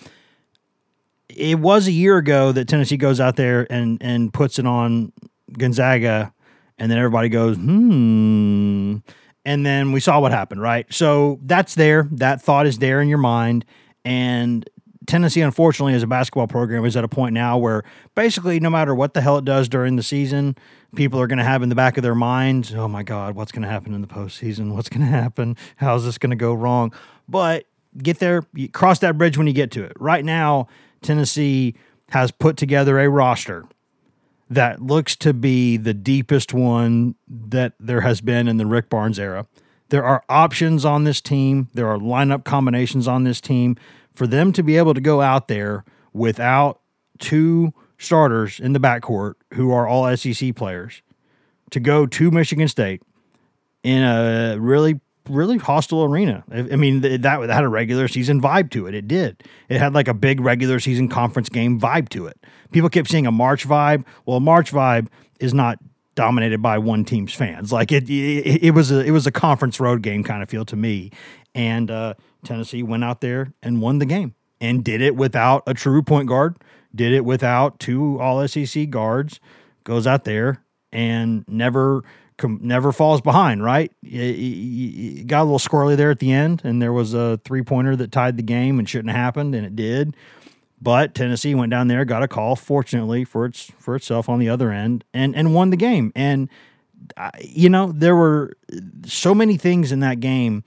[1.35, 5.11] it was a year ago that Tennessee goes out there and and puts it on
[5.57, 6.33] Gonzaga,
[6.77, 8.97] and then everybody goes, hmm.
[9.45, 10.91] And then we saw what happened, right?
[10.93, 12.07] So that's there.
[12.11, 13.65] That thought is there in your mind.
[14.05, 14.67] And
[15.07, 17.83] Tennessee, unfortunately, as a basketball program, is at a point now where
[18.15, 20.55] basically no matter what the hell it does during the season,
[20.95, 23.51] people are going to have in the back of their minds, oh my God, what's
[23.51, 24.73] going to happen in the postseason?
[24.73, 25.57] What's going to happen?
[25.77, 26.93] How's this going to go wrong?
[27.27, 27.65] But
[27.97, 29.93] get there, cross that bridge when you get to it.
[29.99, 30.67] Right now,
[31.01, 31.75] Tennessee
[32.09, 33.65] has put together a roster
[34.49, 39.17] that looks to be the deepest one that there has been in the Rick Barnes
[39.17, 39.47] era.
[39.89, 43.75] There are options on this team, there are lineup combinations on this team.
[44.13, 46.79] For them to be able to go out there without
[47.19, 51.01] two starters in the backcourt who are all SEC players
[51.71, 53.01] to go to Michigan State
[53.83, 54.99] in a really
[55.29, 56.43] really hostile arena.
[56.51, 58.93] I mean, that, that had a regular season vibe to it.
[58.93, 59.43] It did.
[59.69, 62.37] It had like a big regular season conference game vibe to it.
[62.71, 64.03] People kept seeing a March vibe.
[64.25, 65.07] Well, a March vibe
[65.39, 65.79] is not
[66.15, 67.71] dominated by one team's fans.
[67.71, 70.65] Like it, it, it was a it was a conference road game kind of feel
[70.65, 71.11] to me.
[71.55, 75.73] And uh, Tennessee went out there and won the game and did it without a
[75.73, 76.57] true point guard.
[76.95, 79.39] Did it without two All SEC guards.
[79.83, 82.03] Goes out there and never
[82.41, 83.91] never falls behind, right?
[84.01, 87.95] It, got a little squirrely there at the end, and there was a three pointer
[87.95, 90.15] that tied the game and shouldn't have happened, and it did.
[90.81, 94.49] But Tennessee went down there, got a call, fortunately for its for itself on the
[94.49, 96.11] other end, and and won the game.
[96.15, 96.49] And
[97.15, 98.57] uh, you know there were
[99.05, 100.63] so many things in that game,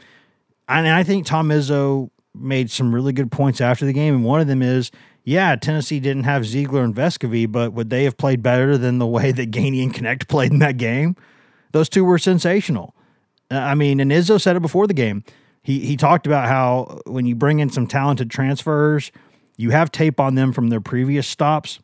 [0.69, 4.41] and I think Tom Izzo made some really good points after the game, and one
[4.41, 4.91] of them is
[5.27, 9.07] yeah, Tennessee didn't have Zeigler and Vescovi, but would they have played better than the
[9.07, 11.17] way that Gainey and Knecht played in that game?
[11.73, 12.95] Those two were sensational.
[13.51, 15.25] Uh, I mean, and Izzo said it before the game.
[15.63, 19.11] He he talked about how when you bring in some talented transfers,
[19.57, 21.81] you have tape on them from their previous stops,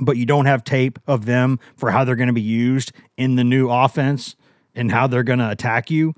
[0.00, 3.36] but you don't have tape of them for how they're going to be used in
[3.36, 4.34] the new offense
[4.74, 6.14] and how they're going to attack you.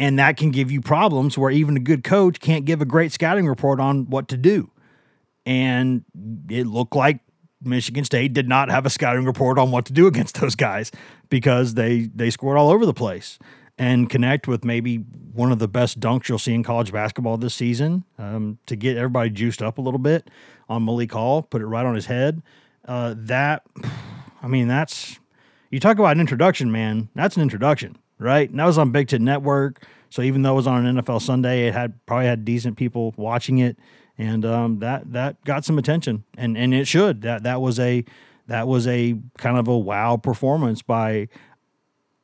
[0.00, 3.12] And that can give you problems where even a good coach can't give a great
[3.12, 4.70] scouting report on what to do.
[5.46, 6.04] And
[6.48, 7.20] it looked like
[7.62, 10.90] Michigan State did not have a scouting report on what to do against those guys
[11.28, 13.38] because they they scored all over the place
[13.80, 14.98] and Knecht with maybe
[15.32, 18.98] one of the best dunks you'll see in college basketball this season um, to get
[18.98, 20.28] everybody juiced up a little bit
[20.68, 22.42] on Malik Hall, put it right on his head.
[22.84, 23.62] Uh, that,
[24.42, 25.18] I mean, that's
[25.70, 27.08] you talk about an introduction, man.
[27.14, 28.48] That's an introduction, right?
[28.48, 29.84] And that was on Big Ten Network.
[30.10, 33.14] So even though it was on an NFL Sunday, it had probably had decent people
[33.16, 33.76] watching it
[34.20, 37.22] and um, that that got some attention, and and it should.
[37.22, 38.04] That that was a
[38.48, 41.28] that was a kind of a wow performance by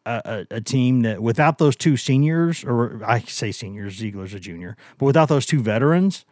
[0.04, 4.76] a, a, team that without those two seniors, or I say seniors, Zeigler's a junior,
[4.98, 6.26] but without those two veterans,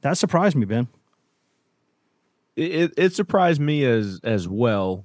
[0.00, 0.88] that surprised me, Ben.
[2.56, 5.04] It, it surprised me as as well.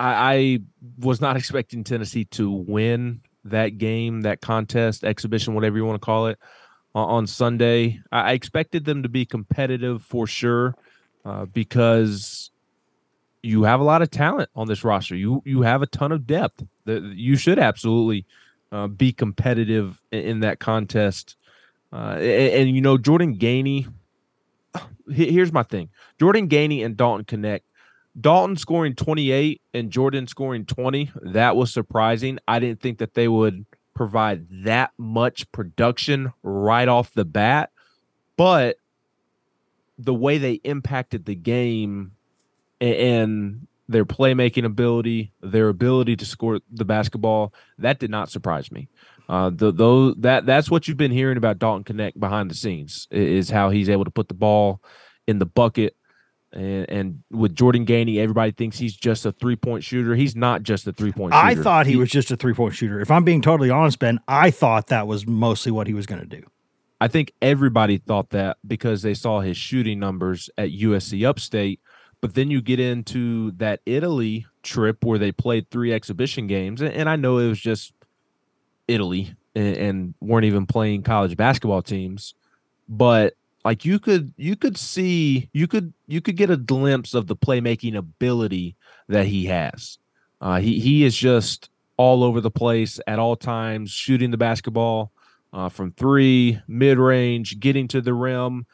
[0.00, 0.58] I, I
[0.98, 6.04] was not expecting Tennessee to win that game, that contest, exhibition, whatever you want to
[6.04, 6.38] call it
[6.94, 8.00] on Sunday.
[8.10, 10.74] I expected them to be competitive for sure
[11.24, 12.50] uh, because
[13.42, 15.16] you have a lot of talent on this roster.
[15.16, 16.64] You you have a ton of depth.
[16.86, 18.26] You should absolutely
[18.72, 21.36] uh, be competitive in, in that contest.
[21.92, 23.92] Uh, and, and, you know Jordan Gainey.
[25.10, 27.62] Here's my thing: Jordan Gainey and Dalton Knecht.
[28.18, 31.12] Dalton scoring 28 and Jordan scoring 20.
[31.22, 32.38] That was surprising.
[32.48, 37.70] I didn't think that they would provide that much production right off the bat,
[38.36, 38.76] but
[39.98, 42.12] the way they impacted the game
[42.80, 48.88] and their playmaking ability, their ability to score the basketball, that did not surprise me.
[49.28, 53.06] Uh, the those that that's what you've been hearing about Dalton Knecht behind the scenes
[53.10, 54.80] is how he's able to put the ball
[55.26, 55.94] in the bucket
[56.52, 60.16] and, and, with Jordan Gainey, everybody thinks he's just a three point shooter.
[60.16, 61.46] He's not just a three point shooter.
[61.46, 63.00] I thought he, he was just a three point shooter.
[63.00, 66.20] If I'm being totally honest, Ben, I thought that was mostly what he was going
[66.20, 66.42] to do.
[67.00, 71.80] I think everybody thought that because they saw his shooting numbers at USC Upstate.
[72.20, 76.82] But then you get into that Italy trip where they played three exhibition games.
[76.82, 77.94] And I know it was just
[78.88, 82.34] Italy and, and weren't even playing college basketball teams.
[82.88, 83.34] But
[83.64, 87.36] like you could you could see you could you could get a glimpse of the
[87.36, 88.76] playmaking ability
[89.08, 89.98] that he has.
[90.40, 95.12] Uh, he he is just all over the place at all times, shooting the basketball
[95.52, 98.64] uh, from three, mid range, getting to the rim,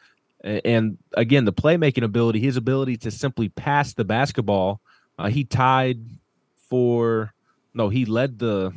[0.43, 4.79] and again the playmaking ability, his ability to simply pass the basketball.
[5.19, 5.99] Uh, he tied
[6.69, 7.33] for
[7.73, 8.73] no, he led the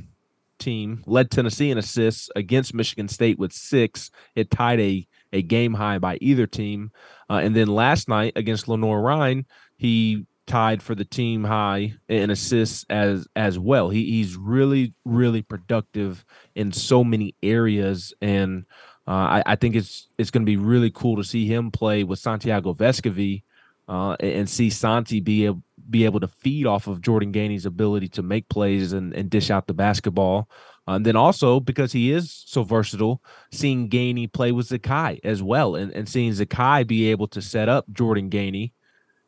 [0.59, 4.11] team, led Tennessee in assists against Michigan State with six.
[4.35, 6.91] It tied a a game high by either team.
[7.29, 12.85] Uh, and then last night against Lenoir-Rhyne he tied for the team high in assists
[12.91, 13.89] as as well.
[13.89, 16.25] He, he's really really productive
[16.57, 18.67] in so many areas, and
[19.07, 22.03] uh, I, I, think it's it's going to be really cool to see him play
[22.03, 23.45] with Santiago Vescovi
[23.89, 28.09] uh, and see Santi be able be able to feed off of Jordan Gainey's ability
[28.09, 30.49] to make plays and, and dish out the basketball.
[30.91, 33.23] Uh, and then also because he is so versatile,
[33.53, 37.69] seeing Gainey play with Zakai as well, and, and seeing Zakai be able to set
[37.69, 38.73] up Jordan Gainey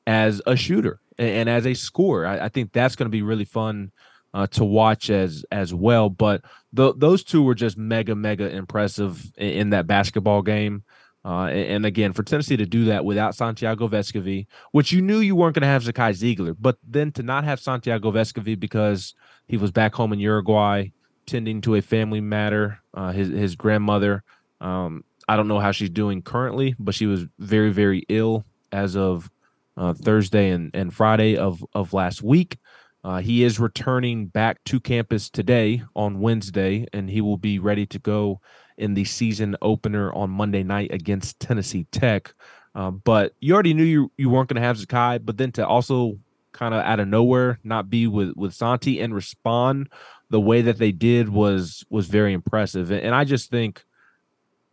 [0.04, 2.26] as a shooter and, and as a scorer.
[2.26, 3.92] I, I think that's going to be really fun
[4.34, 6.10] uh, to watch as as well.
[6.10, 6.42] But
[6.74, 10.82] th- those two were just mega mega impressive in, in that basketball game.
[11.24, 15.36] Uh, and, again, for Tennessee to do that without Santiago Vescovi, which you knew you
[15.36, 19.14] weren't going to have Zakai Zeigler, but then to not have Santiago Vescovi because
[19.46, 20.88] he was back home in Uruguay
[21.26, 24.22] tending to a family matter, uh, his his grandmother.
[24.60, 28.96] Um, I don't know how she's doing currently, but she was very very ill as
[28.96, 29.30] of
[29.76, 32.58] uh, Thursday and, and Friday of of last week.
[33.04, 37.84] Uh, he is returning back to campus today on Wednesday, and he will be ready
[37.86, 38.40] to go
[38.78, 42.32] in the season opener on Monday night against Tennessee Tech.
[42.74, 45.66] Uh, but you already knew you, you weren't going to have Zakai, but then to
[45.66, 46.18] also
[46.52, 49.88] kind of out of nowhere not be with with Santi and respond
[50.32, 52.90] the way that they did was was very impressive.
[52.90, 53.84] And, I just think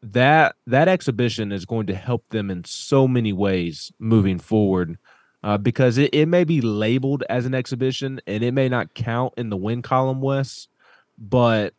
[0.01, 4.97] that that exhibition is going to help them in so many ways moving forward.
[5.43, 9.33] Uh, because it, it may be labeled as an exhibition and it may not count
[9.37, 10.67] in the win column Wes,
[11.17, 11.73] but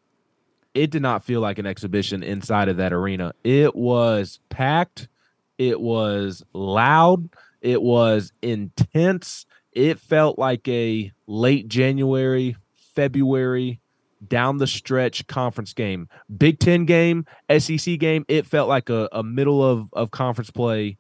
[0.75, 3.33] it did not feel like an exhibition inside of that arena.
[3.45, 5.09] It was packed,
[5.57, 7.31] it was loud,
[7.63, 9.47] it was intense.
[9.73, 12.57] It felt like a late January,
[13.01, 13.81] February
[14.29, 16.07] down the stretch conference game.
[16.37, 17.25] Big 10 game,
[17.59, 20.99] SEC game, it felt like a, a middle of, of conference play,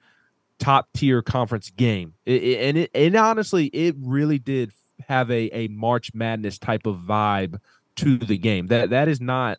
[0.58, 2.14] top tier conference game.
[2.24, 4.72] It, it, and it and honestly, it really did
[5.10, 7.58] have a, a March Madness type of vibe
[7.96, 8.68] to the game.
[8.68, 9.58] That that is not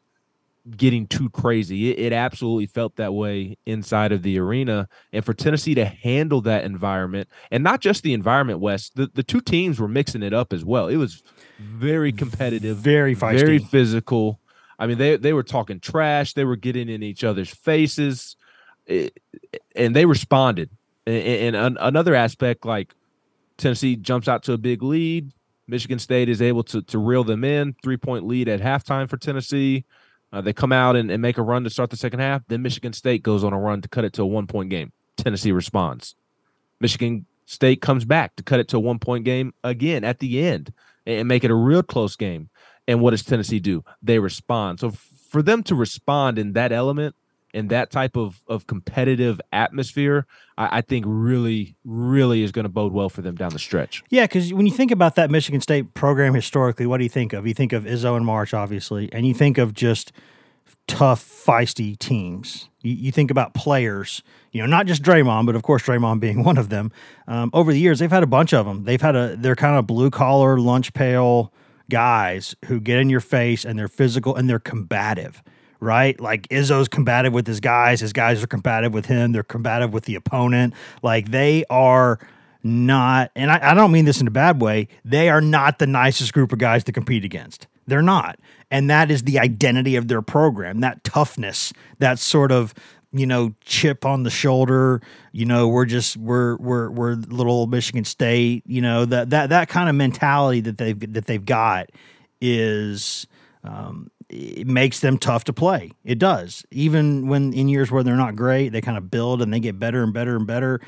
[0.77, 1.91] getting too crazy.
[1.91, 4.87] It, it, absolutely felt that way inside of the arena.
[5.11, 9.23] And for Tennessee to handle that environment, and not just the environment, Wes, the, the
[9.23, 10.87] two teams were mixing it up as well.
[10.87, 11.23] It was
[11.59, 13.39] very competitive, very feisty.
[13.39, 14.39] very physical.
[14.77, 16.33] I mean, they they were talking trash.
[16.33, 18.35] They were getting in each other's faces,
[18.85, 19.17] it,
[19.75, 20.69] and they responded.
[21.05, 22.93] And, and another aspect, like
[23.57, 25.31] Tennessee jumps out to a big lead.
[25.67, 27.75] Michigan State is able to to reel them in.
[27.83, 29.85] Three point lead at halftime for Tennessee.
[30.33, 32.41] Uh, they come out and, and make a run to start the second half.
[32.47, 34.91] Then Michigan State goes on a run to cut it to a one point game.
[35.17, 36.15] Tennessee responds.
[36.79, 40.41] Michigan State comes back to cut it to a one point game again at the
[40.41, 40.73] end
[41.05, 42.49] and make it a real close game.
[42.87, 43.83] And what does Tennessee do?
[44.01, 44.79] They respond.
[44.79, 47.15] So for them to respond in that element
[47.53, 50.25] and that type of of competitive atmosphere,
[50.57, 54.03] I, I think really, really is going to bode well for them down the stretch.
[54.09, 57.33] Yeah, because when you think about that Michigan State program historically, what do you think
[57.33, 57.47] of?
[57.47, 60.11] You think of Izzo and March, obviously, and you think of just
[60.87, 62.69] tough, feisty teams.
[62.81, 66.43] You, you, think about players, you know, not just Draymond, but of course Draymond being
[66.45, 66.91] one of them.
[67.27, 68.83] Um, over the years, they've had a bunch of them.
[68.83, 71.53] They've had a they're kind of blue collar, lunch pail
[71.89, 75.43] guys who get in your face and they're physical and they're combative
[75.81, 76.17] right?
[76.21, 80.05] Like Izzo's combative with his guys, his guys are combative with him, they're combative with
[80.05, 80.73] the opponent.
[81.01, 82.19] Like they are
[82.63, 85.87] not, and I, I, don't mean this in a bad way, they are not the
[85.87, 87.67] nicest group of guys to compete against.
[87.87, 88.39] They're not.
[88.69, 92.73] And that is the identity of their program, that toughness, that sort of
[93.11, 95.01] you know chip on the shoulder
[95.33, 99.49] you know we're just we're we're we're little old michigan state you know that that
[99.49, 101.89] that kind of mentality that they've that they've got
[102.39, 103.27] is
[103.65, 105.91] um, it makes them tough to play.
[106.05, 106.65] It does.
[106.71, 109.77] Even when in years where they're not great, they kind of build and they get
[109.77, 110.79] better and better and better.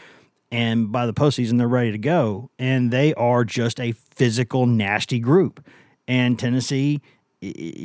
[0.50, 2.50] And by the postseason, they're ready to go.
[2.58, 5.66] And they are just a physical, nasty group.
[6.08, 7.02] And Tennessee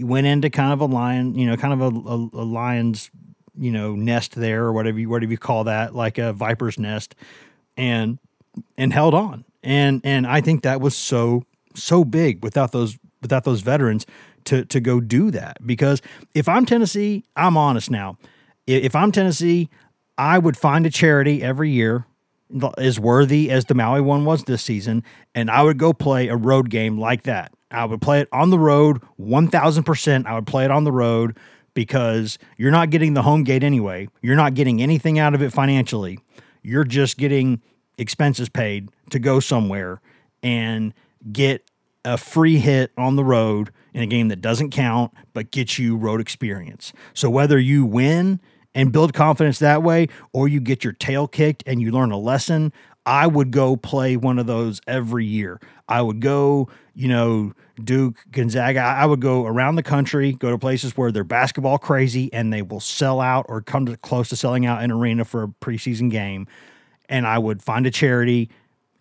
[0.03, 3.11] went into kind of a lion, you know, kind of a, a, a lion's,
[3.59, 7.17] you know, nest there or whatever you whatever you call that, like a viper's nest,
[7.77, 8.19] and
[8.77, 9.45] and held on.
[9.65, 11.43] And and I think that was so
[11.75, 14.07] so big without those without those veterans
[14.49, 16.03] to to go do that because
[16.35, 18.19] if I'm Tennessee, I'm honest now.
[18.67, 19.71] If I'm Tennessee,
[20.19, 22.07] I would find a charity every year
[22.77, 26.37] as worthy as the Maui one was this season, and I would go play a
[26.37, 27.53] road game like that.
[27.71, 30.27] I would play it on the road, one thousand percent.
[30.27, 31.37] I would play it on the road
[31.75, 34.09] because you're not getting the home gate anyway.
[34.23, 36.19] You're not getting anything out of it financially.
[36.63, 37.63] You're just getting
[37.99, 40.01] expenses paid to go somewhere
[40.43, 40.95] and
[41.33, 41.68] get
[42.09, 45.95] a free hit on the road in a game that doesn't count but gets you
[45.95, 46.93] road experience.
[47.13, 48.41] So whether you win
[48.75, 52.17] and build confidence that way, or you get your tail kicked and you learn a
[52.19, 52.73] lesson,
[53.05, 55.61] I would go play one of those every year.
[55.87, 57.53] I would go, you know,
[57.83, 58.81] Duke, Gonzaga.
[58.81, 62.63] I would go around the country, go to places where they're basketball crazy and they
[62.63, 66.11] will sell out or come to close to selling out an arena for a preseason
[66.11, 66.47] game.
[67.09, 68.51] And I would find a charity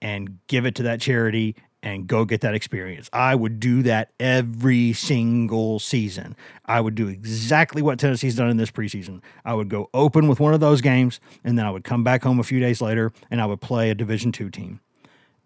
[0.02, 1.56] and give it to that charity
[1.88, 3.10] and go get that experience.
[3.14, 6.36] I would do that every single season.
[6.66, 9.22] I would do exactly what Tennessee's done in this preseason.
[9.46, 12.24] I would go open with one of those games, and then I would come back
[12.24, 14.82] home a few days later and I would play a Division two team.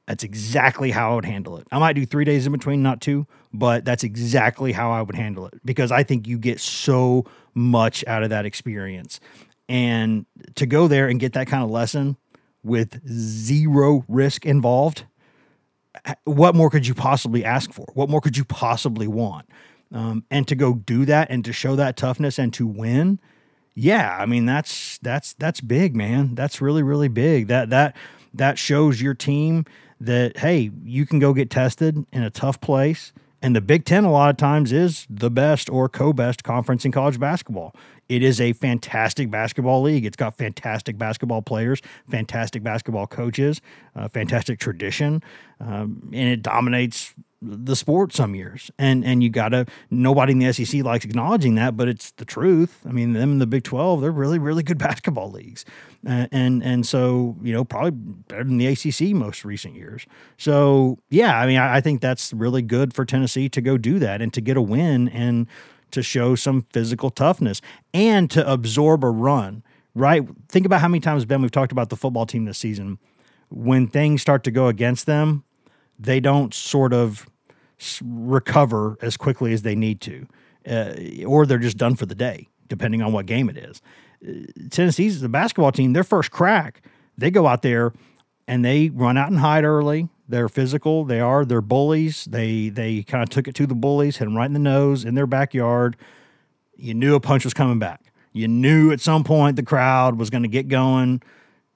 [0.08, 1.68] That's exactly how I would handle it.
[1.72, 5.16] I might do three days in between, not two, but that's exactly how I would
[5.16, 9.20] handle it because I think you get so much out of that experience.
[9.70, 10.26] And
[10.56, 12.18] to go there and get that kind of lesson
[12.64, 15.06] with zero risk involved,
[16.24, 17.86] what more could you possibly ask for?
[17.94, 19.48] What more could you possibly want?
[19.94, 23.20] Um, and to go do that and to show that toughness and to win,
[23.74, 26.36] yeah, I mean that's that's that's big, man.
[26.36, 27.48] That's really really big.
[27.48, 27.96] That that
[28.34, 29.66] that shows your team
[30.00, 33.14] that hey, you can go get tested in a tough place.
[33.44, 36.86] And the Big Ten, a lot of times, is the best or co best conference
[36.86, 37.76] in college basketball.
[38.12, 40.06] It is a fantastic basketball league.
[40.06, 43.62] It's got fantastic basketball players, fantastic basketball coaches,
[43.96, 45.24] uh, fantastic tradition,
[45.62, 48.70] um, and it dominates the sport some years.
[48.78, 52.82] And and you gotta nobody in the SEC likes acknowledging that, but it's the truth.
[52.86, 55.64] I mean, them in the Big Twelve, they're really really good basketball leagues,
[56.06, 60.06] uh, and and so you know probably better than the ACC most recent years.
[60.36, 64.00] So yeah, I mean, I, I think that's really good for Tennessee to go do
[64.00, 65.48] that and to get a win and
[65.92, 67.62] to show some physical toughness
[67.94, 69.64] and to absorb a run,
[69.94, 70.24] right?
[70.50, 73.00] Think about how many times, Ben, we've talked about the football team this season.
[73.50, 75.44] When things start to go against them,
[76.00, 77.28] they don't sort of
[78.04, 80.28] recover as quickly as they need to,
[80.68, 83.82] uh, or they're just done for the day, depending on what game it is.
[84.28, 86.82] Uh, Tennessee's the basketball team, their first crack,
[87.18, 87.94] they go out there
[88.48, 90.10] and they run out and hide early.
[90.32, 91.06] They're physical.
[91.06, 91.46] They are.
[91.46, 92.26] They're bullies.
[92.26, 95.06] They they kind of took it to the bullies, hit them right in the nose
[95.06, 95.98] in their backyard.
[96.76, 98.12] You knew a punch was coming back.
[98.34, 101.22] You knew at some point the crowd was going to get going,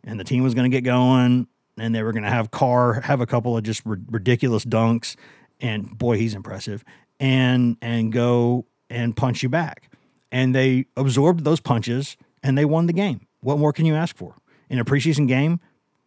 [0.04, 1.48] and the team was going to get going,
[1.78, 5.16] and they were going to have Carr have a couple of just r- ridiculous dunks,
[5.60, 6.84] and boy, he's impressive,
[7.20, 9.90] and and go and punch you back.
[10.32, 13.28] And they absorbed those punches and they won the game.
[13.42, 14.36] What more can you ask for
[14.70, 15.60] in a preseason game?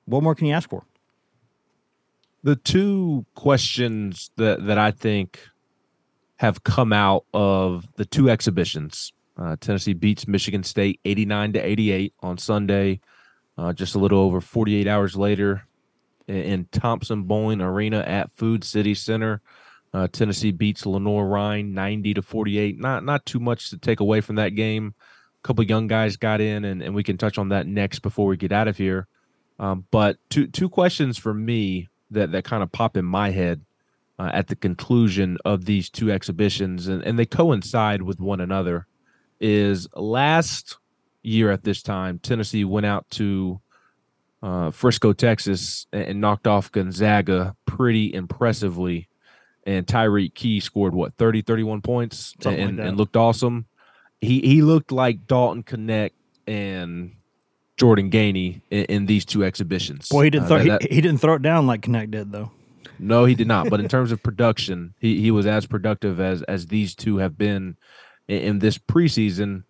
[0.05, 0.85] What more can you ask for?
[2.43, 5.41] The two questions that that I think
[6.37, 9.13] have come out of the two exhibitions.
[9.37, 13.01] Uh, Tennessee beats Michigan State 89 to 88 on Sunday.
[13.57, 15.67] Uh, just a little over 48 hours later,
[16.29, 19.41] in Thompson Boling Arena at Food City Center,
[19.95, 22.79] uh, Tennessee beats Lenoir-Rhyne 90 to 48.
[22.79, 24.95] Not not too much to take away from that game.
[25.43, 28.27] A couple young guys got in, and, and we can touch on that next before
[28.27, 29.07] we get out of here.
[29.59, 33.63] Um, but two two questions for me that that kind of pop in my head
[34.19, 38.87] uh, at the conclusion of these two exhibitions, and, and they coincide with one another.
[39.41, 40.79] Is last
[41.23, 43.61] year at this time, Tennessee went out to
[44.43, 49.09] uh, Frisco, Texas, and, and, knocked off Gonzaga pretty impressively.
[49.67, 53.67] And Tyreke Key scored what 30, 31 points and, like and looked awesome.
[54.21, 56.13] He he looked like Dalton Knecht
[56.47, 57.13] and
[57.79, 60.09] Jordan Gainey in, in these two exhibitions.
[60.09, 62.33] Boy, he didn't uh, throw that, he, he, didn't throw it down like Knecht did
[62.33, 62.51] though.
[62.99, 63.71] No, he did not.
[63.71, 67.39] But in terms of production, he, he was as productive as as these two have
[67.39, 67.77] been
[68.27, 69.63] in, in this preseason,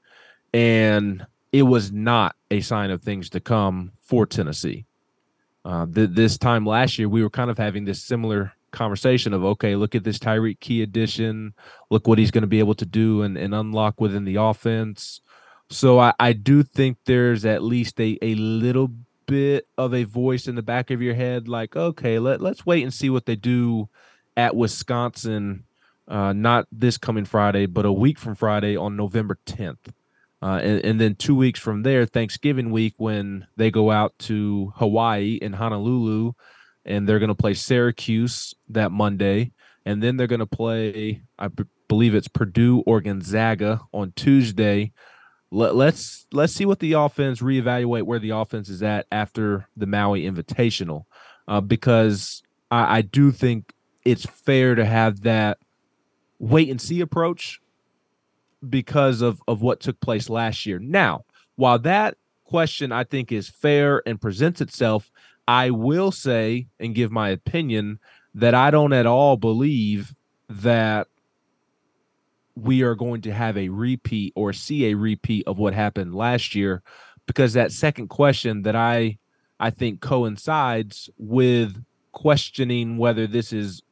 [0.53, 4.87] and it was not a sign of things to come for Tennessee.
[5.65, 9.45] Uh, th- this time last year, we were kind of having this similar conversation of
[9.45, 11.53] okay, look at this Tyreke Key addition,
[11.91, 15.21] look what he's going to be able to do and, and unlock within the offense.
[15.71, 18.91] So I, I do think there's at least a, a little
[19.27, 22.83] bit of a voice in the back of your head, like, okay, let, let's wait
[22.83, 23.89] and see what they do
[24.37, 25.65] at Wisconsin,
[26.09, 29.93] uh, not this coming Friday, but a week from Friday on November 10th.
[30.41, 34.73] Uh, and, and, then two weeks from there, Thanksgiving week, when they go out to
[34.77, 36.33] Hawaii in Honolulu,
[36.85, 39.51] and they're going to play Syracuse that Monday.
[39.85, 44.93] And then they're going to play, I b- believe it's Purdue or Gonzaga on Tuesday
[45.51, 49.87] let, let's let's see what the offense reevaluate where the offense is at after the
[49.87, 51.05] Maui Invitational,
[51.47, 53.73] uh, because I, I do think
[54.05, 55.59] it's fair to have that
[56.39, 57.61] wait and see approach
[58.69, 60.79] because of of what took place last year.
[60.79, 61.25] Now,
[61.57, 65.11] while that question I think is fair and presents itself,
[65.47, 68.01] I will say and give my opinion
[68.35, 70.15] that I don't at all believe
[70.49, 71.09] that
[72.63, 76.55] we are going to have a repeat or see a repeat of what happened last
[76.55, 76.83] year
[77.27, 79.19] because that second question that I
[79.61, 83.83] I think coincides with questioning whether this is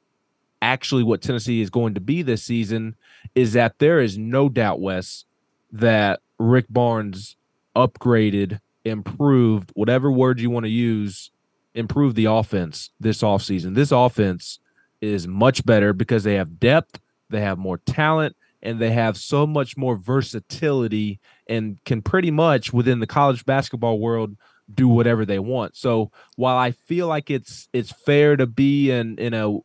[0.63, 2.97] actually what Tennessee is going to be this season
[3.35, 5.25] is that there is no doubt Wes
[5.73, 7.37] that Rick Barnes
[7.75, 11.31] upgraded, improved, whatever word you want to use,
[11.75, 13.75] improved the offense this offseason.
[13.75, 14.61] This offense
[15.01, 19.47] is much better because they have depth, they have more talent, and they have so
[19.47, 24.37] much more versatility and can pretty much within the college basketball world
[24.73, 25.77] do whatever they want.
[25.77, 29.59] So while I feel like it's it's fair to be in in a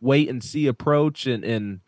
[0.00, 1.80] wait and see approach and and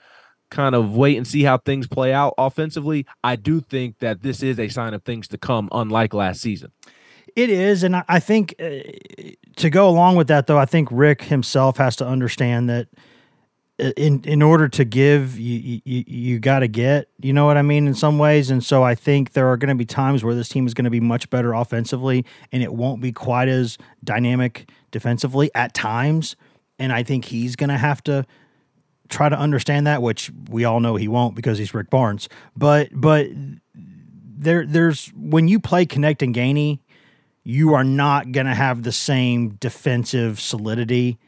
[0.51, 4.43] kind of wait and see how things play out offensively, I do think that this
[4.43, 6.71] is a sign of things to come, unlike last season.
[7.35, 8.71] It is, and I think uh,
[9.57, 12.87] to go along with that, though, I think Rick himself has to understand that
[13.81, 17.09] Uh, in in order to give, you you, you got to get.
[17.21, 17.89] You know what I mean?
[17.89, 20.49] In some ways, and so I think there are going to be times where this
[20.49, 24.71] team is going to be much better offensively, and it won't be quite as dynamic
[24.93, 26.37] defensively at times.
[26.79, 28.25] And I think he's going to have to
[29.09, 32.29] try to understand that, which we all know he won't because he's Rick Barnes.
[32.57, 33.27] But but
[33.75, 36.79] there there's when you play Knecht and Gainey,
[37.43, 41.19] you are not going to have the same defensive solidity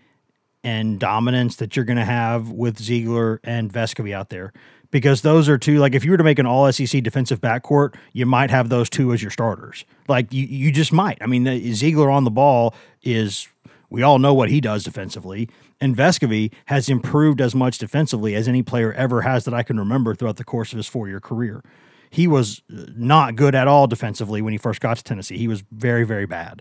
[0.67, 4.53] and dominance that you're going to have with Zeigler and Vescovi out there.
[4.91, 7.95] Because those are two, like if you were to make an all SEC defensive backcourt,
[8.12, 9.85] you might have those two as your starters.
[10.09, 11.19] Like you, you just might.
[11.21, 13.47] I mean, Zeigler on the ball is,
[13.91, 15.49] we all know what he does defensively.
[15.81, 19.79] And Vescovi has improved as much defensively as any player ever has that I can
[19.79, 21.62] remember throughout the course of his four year career.
[22.11, 25.39] He was uh, not good at all defensively when he first got to Tennessee.
[25.39, 26.61] He was very, very bad.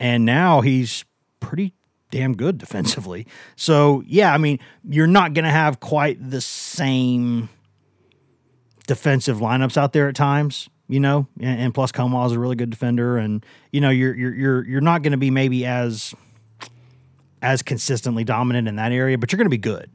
[0.00, 1.04] And now he's
[1.38, 1.75] pretty
[2.10, 3.26] damn good defensively.
[3.56, 7.48] So, yeah, I mean, you're not going to have quite the same
[8.86, 12.56] defensive lineups out there at times, you know, and, and plus Nkamhoua is a really
[12.56, 16.14] good defender and you know, you're you're you're you're not going to be maybe as
[17.42, 19.90] as consistently dominant in that area, but you're going to be good.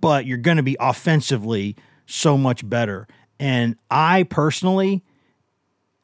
[0.00, 3.06] But you're going to be offensively so much better.
[3.38, 5.04] And I personally,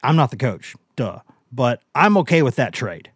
[0.01, 1.19] I'm not the coach, duh,
[1.51, 3.11] but I'm okay with that trade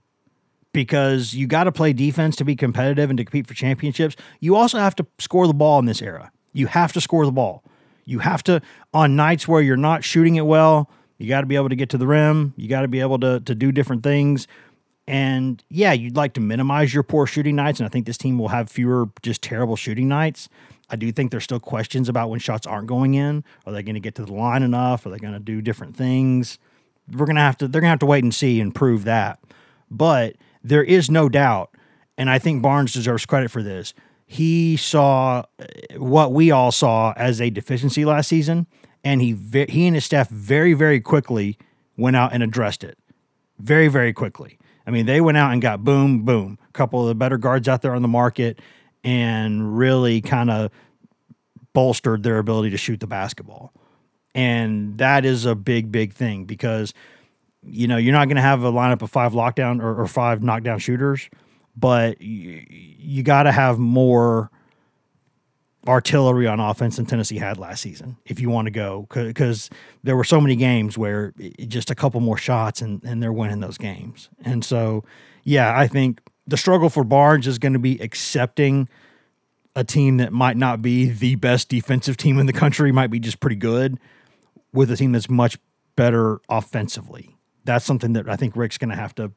[0.74, 4.16] because you got to play defense to be competitive and to compete for championships.
[4.40, 6.32] You also have to score the ball in this era.
[6.52, 7.64] You have to score the ball.
[8.06, 8.62] You have to,
[8.94, 11.90] on nights where you're not shooting it well, you got to be able to get
[11.92, 12.54] to the rim.
[12.58, 14.48] You got to be able to, to do different things.
[15.08, 17.80] And yeah, you'd like to minimize your poor shooting nights.
[17.80, 20.50] And I think this team will have fewer just terrible shooting nights.
[20.90, 23.44] I do think there's still questions about when shots aren't going in.
[23.66, 25.06] Are they going to get to the line enough?
[25.06, 26.60] Are they going to do different things?
[27.12, 29.04] We're going to have to, they're going to have to wait and see and prove
[29.06, 29.40] that.
[29.90, 31.76] But there is no doubt,
[32.18, 33.94] and I think Barnes deserves credit for this.
[34.26, 35.66] He saw uh,
[35.98, 38.68] what we all saw as a deficiency last season,
[39.04, 39.38] and he,
[39.70, 41.58] he and his staff very, very quickly
[41.98, 42.98] went out and addressed it.
[43.60, 44.58] Very, very quickly.
[44.88, 47.68] I mean, they went out and got boom, boom, a couple of the better guards
[47.68, 48.60] out there on the market
[49.04, 50.72] and really kind of
[51.74, 53.74] bolstered their ability to shoot the basketball.
[54.36, 56.94] And that is a big, big thing because,
[57.66, 60.44] you know, you're not going to have a lineup of five lockdown or, or five
[60.44, 61.30] knockdown shooters,
[61.76, 64.52] but you, you got to have more
[65.88, 69.70] artillery on offense than Tennessee had last season if you want to go because
[70.02, 71.34] there were so many games where
[71.68, 74.30] just a couple more shots and, and they're winning those games.
[74.46, 75.04] And so,
[75.44, 78.88] yeah, I think the struggle for Barnes is going to be accepting
[79.76, 83.20] a team that might not be the best defensive team in the country, might be
[83.20, 84.00] just pretty good,
[84.72, 85.58] with a team that's much
[85.96, 87.33] better offensively.
[87.66, 89.32] That's something that I think Rick's going to have to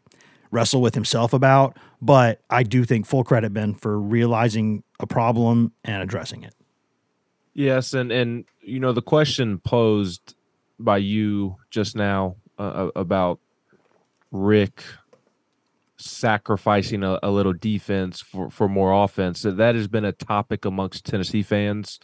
[0.51, 1.77] wrestle with himself about.
[2.01, 6.55] But I do think full credit, Ben, for realizing a problem and addressing it.
[7.55, 10.35] Yes, and and you know the question posed
[10.79, 13.41] by you just now uh, about
[14.31, 14.83] Rick
[15.97, 19.43] sacrificing a, a, little defense for, for more offense.
[19.43, 21.99] That has been a topic amongst Tennessee fans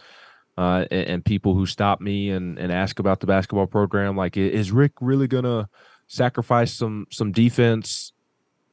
[0.57, 4.17] uh, and, and, people who stop me and, and ask about the basketball program.
[4.17, 5.69] Like, is Rick really gonna
[6.13, 8.13] sacrifice some some defense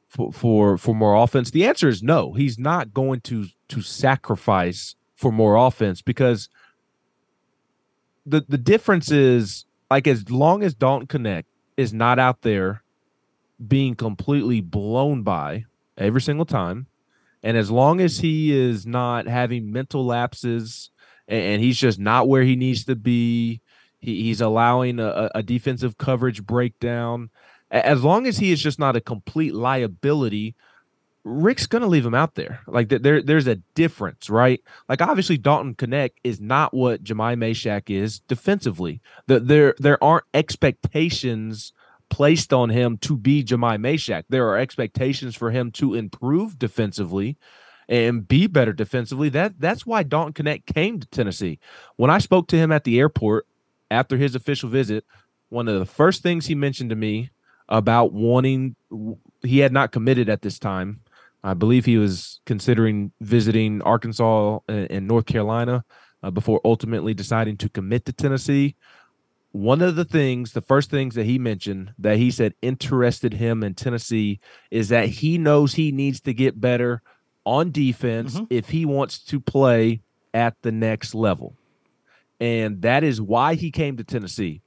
[0.08, 1.50] for for, for more offense?
[1.50, 2.32] The answer is no.
[2.34, 6.48] He's not going to to sacrifice for more offense because
[8.26, 11.44] the the difference is like as long as Dalton Knecht
[11.76, 12.82] is not out there
[13.66, 15.64] being completely blown by
[15.96, 16.86] every single time.
[17.42, 20.90] And as long as he is not having mental lapses
[21.26, 23.60] and, he's just not where he needs to be,
[24.00, 27.30] he, he's allowing a, a defensive coverage breakdown.
[27.70, 30.56] As long as he is just not a complete liability,
[31.22, 32.60] Rick's gonna leave him out there.
[32.66, 34.60] Like there, there's a difference, right?
[34.88, 39.00] Like obviously Dalton Knecht is not what Jahmai Mashack is defensively.
[39.26, 41.72] The, there, there aren't expectations
[42.08, 44.24] placed on him to be Jahmai Mashack.
[44.28, 47.38] There are expectations for him to improve defensively
[47.88, 49.28] and be better defensively.
[49.28, 51.58] That that's why Dalton Knecht came to Tennessee.
[51.96, 53.46] When I spoke to him at the airport
[53.90, 55.04] after his official visit,
[55.48, 57.30] one of the first things he mentioned to me
[57.68, 58.76] about wanting
[59.42, 61.00] he had not committed at this time
[61.42, 65.84] I believe he was considering visiting Arkansas and North Carolina
[66.22, 68.76] uh, before ultimately deciding to commit to Tennessee.
[69.52, 73.64] One of the things, the first things that he mentioned that he said interested him
[73.64, 74.38] in Tennessee
[74.70, 77.02] is that he knows he needs to get better
[77.44, 78.44] on defense mm-hmm.
[78.50, 81.56] if he wants to play at the next level.
[82.40, 84.62] And that is why he came to Tennessee.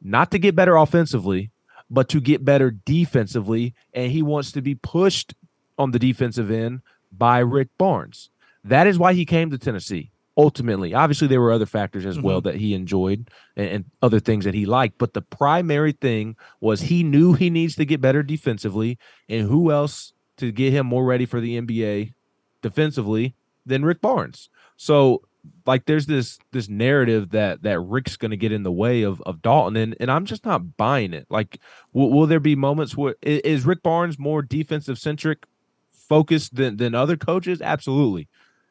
[0.00, 1.50] Not to get better offensively,
[1.90, 3.74] but to get better defensively.
[3.92, 5.34] And he wants to be pushed
[5.78, 6.80] on the defensive end
[7.12, 8.30] by Rick Barnes.
[8.64, 10.10] That is why he came to Tennessee.
[10.34, 12.26] Ultimately, obviously, there were other factors as mm-hmm.
[12.26, 14.96] well that he enjoyed and, and, other things that he liked.
[14.96, 18.98] But the primary thing was he knew he needs to get better defensively.
[19.28, 22.14] And who else to get him more ready for the NBA
[22.62, 23.34] defensively
[23.66, 24.48] than Rick Barnes?
[24.78, 25.22] So
[25.66, 29.20] like there's this this narrative that that Rick's going to get in the way of
[29.22, 31.26] of Dalton and and I'm just not buying it.
[31.30, 31.58] Like
[31.92, 35.46] will, will there be moments where is Rick Barnes more defensive centric
[35.92, 37.60] focused than than other coaches?
[37.60, 38.28] Absolutely.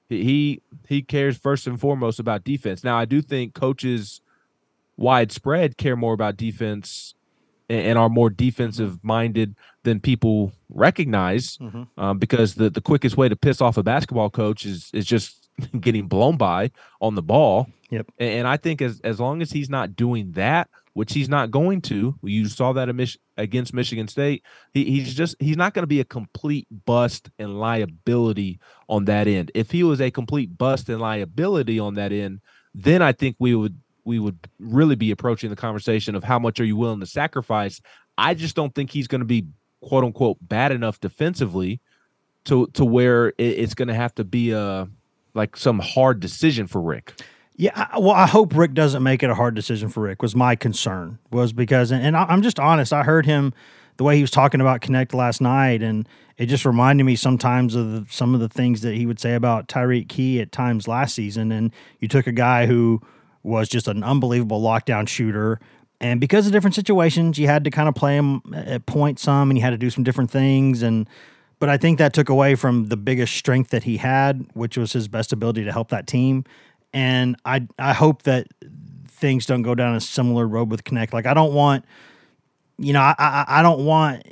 [0.09, 2.83] He he cares first and foremost about defense.
[2.83, 4.21] Now, I do think coaches
[4.97, 7.15] widespread care more about defense
[7.69, 11.83] and, are more defensive minded than people recognize, mm-hmm.
[11.97, 15.40] um, because the the quickest way to piss off a basketball coach is is just
[15.79, 17.67] getting blown by on the ball.
[17.89, 18.07] Yep.
[18.19, 21.51] And, and I think as as long as he's not doing that, which he's not
[21.51, 22.15] going to.
[22.21, 22.89] You saw that
[23.37, 24.43] against Michigan State.
[24.73, 28.59] He, he's just he's not going to be a complete bust and liability
[28.89, 29.51] on that end.
[29.53, 32.41] If he was a complete bust and liability on that end,
[32.73, 36.59] then I think we would we would really be approaching the conversation of how much
[36.59, 37.81] are you willing to sacrifice.
[38.17, 39.45] I just don't think he's going to be
[39.81, 41.79] quote unquote bad enough defensively
[42.45, 44.89] to to where it, it's going to have to be a
[45.33, 47.21] like some hard decision for Rick.
[47.55, 50.21] Yeah, I, well, I hope Rick doesn't make it a hard decision for Rick.
[50.21, 52.93] Was my concern was because, and, and I'm just honest.
[52.93, 53.53] I heard him
[53.97, 56.07] the way he was talking about Knecht last night, and
[56.37, 59.35] it just reminded me sometimes of the, some of the things that he would say
[59.35, 61.51] about Tyreke Key at times last season.
[61.51, 63.01] And you took a guy who
[63.43, 65.59] was just an unbelievable lockdown shooter,
[65.99, 69.51] and because of different situations, you had to kind of play him at point some,
[69.51, 71.07] and you had to do some different things, and
[71.61, 74.91] but I think that took away from the biggest strength that he had, which was
[74.91, 76.43] his best ability to help that team
[76.93, 78.47] and I I hope that
[79.07, 81.13] things don't go down a similar road with Knecht.
[81.13, 81.85] Like I don't want,
[82.77, 84.23] you know, I, I I don't want.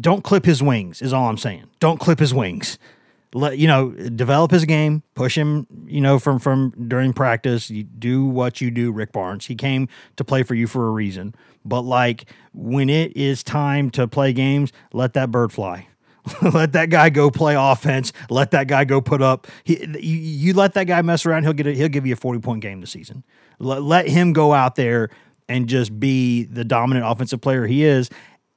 [0.00, 1.02] Don't clip his wings.
[1.02, 1.64] Is all I'm saying.
[1.78, 2.78] Don't clip his wings.
[3.32, 5.66] Let you know, develop his game, push him.
[5.86, 8.92] You know, from from during practice, you do what you do.
[8.92, 9.46] Rick Barnes.
[9.46, 11.34] He came to play for you for a reason.
[11.64, 15.86] But like when it is time to play games, let that bird fly.
[16.42, 18.12] let that guy go play offense.
[18.28, 19.46] Let that guy go put up.
[19.64, 21.44] He, you, you, let that guy mess around.
[21.44, 23.24] He'll get he'll give you a forty point game this season.
[23.58, 25.10] Let, let him go out there
[25.48, 28.10] and just be the dominant offensive player he is.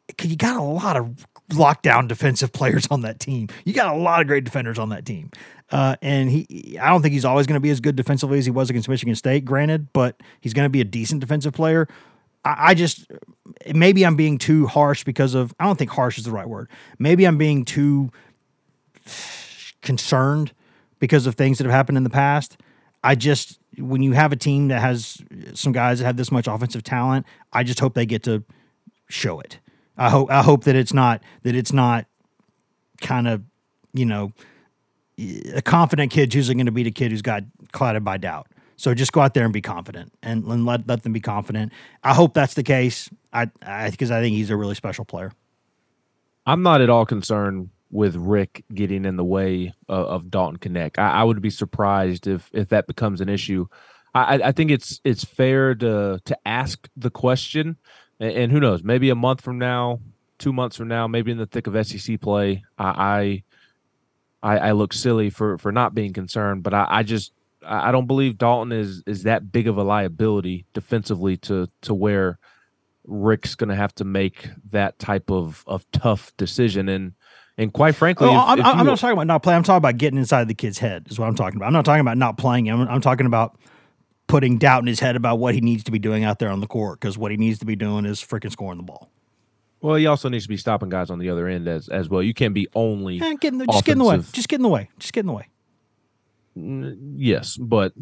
[0.07, 3.47] Because you got a lot of lockdown defensive players on that team.
[3.65, 5.31] You got a lot of great defenders on that team.
[5.71, 8.45] Uh, and he, I don't think he's always going to be as good defensively as
[8.45, 11.87] he was against Michigan State, granted, but he's going to be a decent defensive player.
[12.45, 13.05] I, I just
[13.73, 16.69] maybe I'm being too harsh because of I don't think harsh is the right word.
[16.99, 18.11] Maybe I'm being too
[19.81, 20.53] concerned
[20.99, 22.57] because of things that have happened in the past.
[23.03, 25.21] I just when you have a team that has
[25.53, 28.43] some guys that have this much offensive talent, I just hope they get to
[29.09, 29.59] show it.
[29.97, 32.05] I hope I hope that it's not that it's not
[33.01, 33.43] kind of,
[33.93, 34.31] you know,
[35.53, 38.47] a confident kid's usually going to be the kid who's got clouded by doubt.
[38.75, 41.71] So just go out there and be confident and, and let, let them be confident.
[42.03, 43.09] I hope that's the case.
[43.31, 43.45] I
[43.89, 45.31] because I, I think he's a really special player.
[46.45, 50.97] I'm not at all concerned with Rick getting in the way of, of Dalton Knecht.
[50.99, 53.67] I, I, would be surprised if if that becomes an issue.
[54.15, 57.77] I, I think it's it's fair to to ask the question,
[58.19, 59.99] and, and, who knows, maybe a month from now,
[60.37, 63.43] two months from now, maybe in the thick of SEC play, I
[64.41, 66.63] I, I look silly for for not being concerned.
[66.63, 67.31] But I, I just
[67.65, 72.39] I don't believe Dalton is is that big of a liability defensively to to where
[73.05, 77.13] Rick's going to have to make that type of of tough decision and
[77.57, 79.57] and quite frankly, oh, if, I'm, if I'm not talking about not playing.
[79.57, 81.05] I'm talking about getting inside the kid's head.
[81.09, 81.67] Is what I'm talking about.
[81.67, 82.81] I'm not talking about not playing him.
[82.81, 83.59] I'm, I'm talking about
[84.27, 86.61] putting doubt in his head about what he needs to be doing out there on
[86.61, 89.11] the court because what he needs to be doing is freaking scoring the ball.
[89.81, 92.23] Well, he also needs to be stopping guys on the other end as as well.
[92.23, 94.21] You can't be only Eh, get the, just get in the way.
[94.31, 94.89] Just get in the way.
[94.97, 95.47] Just get in the way.
[96.55, 97.93] Yes, but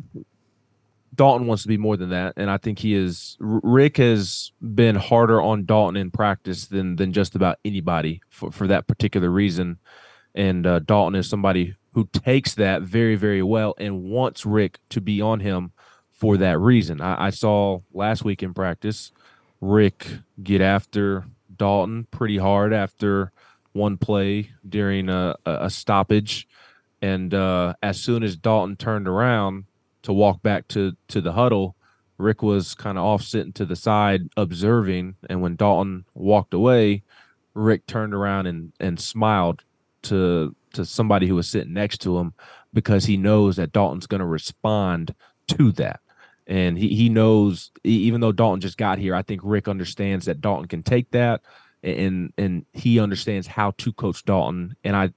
[1.14, 3.38] Dalton wants to be more than that, and I think he is.
[3.40, 8.68] Rick has been harder on Dalton in practice than than just about anybody for for
[8.68, 9.80] that particular reason,
[10.36, 15.02] and uh, Dalton is somebody who takes that very very well and wants Rick to
[15.02, 15.74] be on him
[16.10, 17.02] for that reason.
[17.02, 19.12] I, I saw last week in practice
[19.60, 20.08] Rick
[20.42, 21.26] get after
[21.56, 23.32] Dalton pretty hard after
[23.74, 26.48] one play during a a stoppage.
[27.02, 29.66] And uh, as soon as Dalton turned around
[30.04, 31.76] to walk back to to the huddle,
[32.18, 35.16] Rick was kind of off sitting to the side observing.
[35.30, 37.04] And when Dalton walked away,
[37.54, 39.64] Rick turned around and and smiled
[40.04, 42.34] to to somebody who was sitting next to him
[42.74, 45.14] because he knows that Dalton's going to respond
[45.48, 46.00] to that.
[46.48, 50.42] And he, he knows, even though Dalton just got here, I think Rick understands that
[50.42, 51.42] Dalton can take that,
[51.84, 54.76] and and he understands how to coach Dalton.
[54.84, 55.12] And I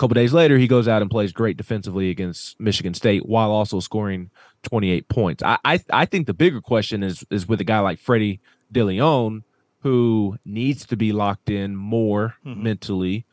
[0.00, 3.80] couple days later, he goes out and plays great defensively against Michigan State while also
[3.80, 4.30] scoring
[4.62, 5.42] 28 points.
[5.42, 8.40] I I, I think the bigger question is is with a guy like Freddie
[8.72, 9.42] DeLeon,
[9.80, 12.62] who needs to be locked in more Mhm.
[12.62, 13.24] mentally,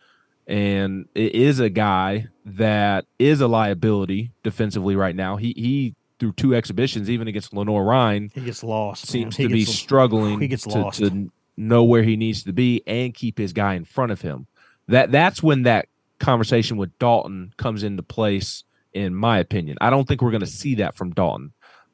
[0.47, 5.35] and it is a guy that is a liability defensively right now.
[5.37, 9.05] He he through two exhibitions, even against Lenoir-Rhyne, He gets lost.
[9.05, 10.97] seems to be struggling he gets to, lost.
[10.99, 14.47] to know where he needs to be and keep his guy in front of him.
[14.87, 15.87] That that's when that
[16.19, 18.63] conversation with Dalton comes into place,
[18.93, 19.77] in my opinion.
[19.81, 21.53] I don't think we're going to see that from Dalton.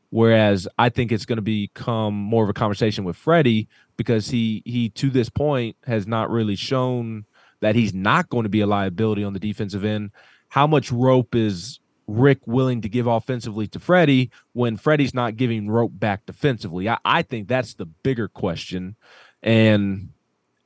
[0.09, 3.67] Whereas I think it's going to become more of a conversation with Freddie
[3.97, 7.25] because he he to this point has not really shown
[7.61, 10.11] that he's not going to be a liability on the defensive end.
[10.49, 15.67] How much rope is Rick willing to give offensively to Freddie when Freddie's not giving
[15.67, 16.87] rope back defensively?
[16.87, 18.95] I, I think that's the bigger question.
[19.41, 20.09] And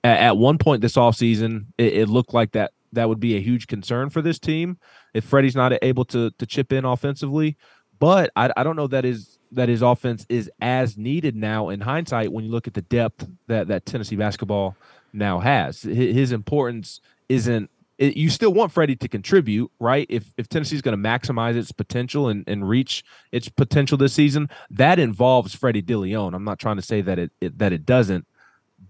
[0.04, 3.42] at, at one point this offseason, it, it looked like that that would be a
[3.42, 4.78] huge concern for this team
[5.14, 7.58] if Freddie's not able to to chip in offensively.
[8.00, 11.82] But I, I don't know that is that his offense is as needed now in
[11.82, 14.76] hindsight when you look at the depth that that Tennessee basketball
[15.14, 15.84] now has.
[15.84, 17.70] Hi- His importance isn't.
[17.98, 20.06] It, you still want Freddie to contribute, right?
[20.08, 24.50] If if Tennessee's going to maximize its potential and, and reach its potential this season,
[24.70, 26.36] that involves Freddie DeLeon.
[26.36, 28.28] I'm not trying to say that it, it that it doesn't,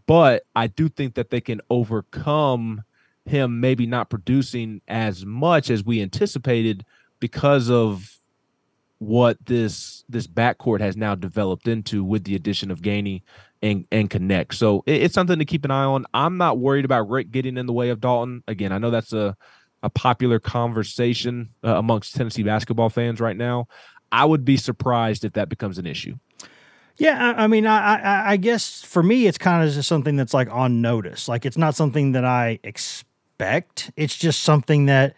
[0.08, 2.84] but I do think that they can overcome
[3.30, 6.86] him maybe not producing as much as we anticipated
[7.20, 8.14] because of
[9.00, 13.22] what this this backcourt has now developed into with the addition of Gainey
[13.62, 14.54] and and Knecht.
[14.54, 16.06] So it- it's something to keep an eye on.
[16.14, 18.44] I'm not worried about Rick getting in the way of Dalton.
[18.48, 19.36] Again, I know that's a
[19.84, 23.68] a popular conversation uh, amongst Tennessee basketball fans right now.
[24.12, 26.16] I would be surprised if that becomes an issue.
[26.98, 30.16] Yeah, I, I mean, I, I, I guess for me, it's kind of just something
[30.16, 31.28] that's like on notice.
[31.28, 33.07] Like it's not something that I expect.
[33.96, 35.16] It's just something that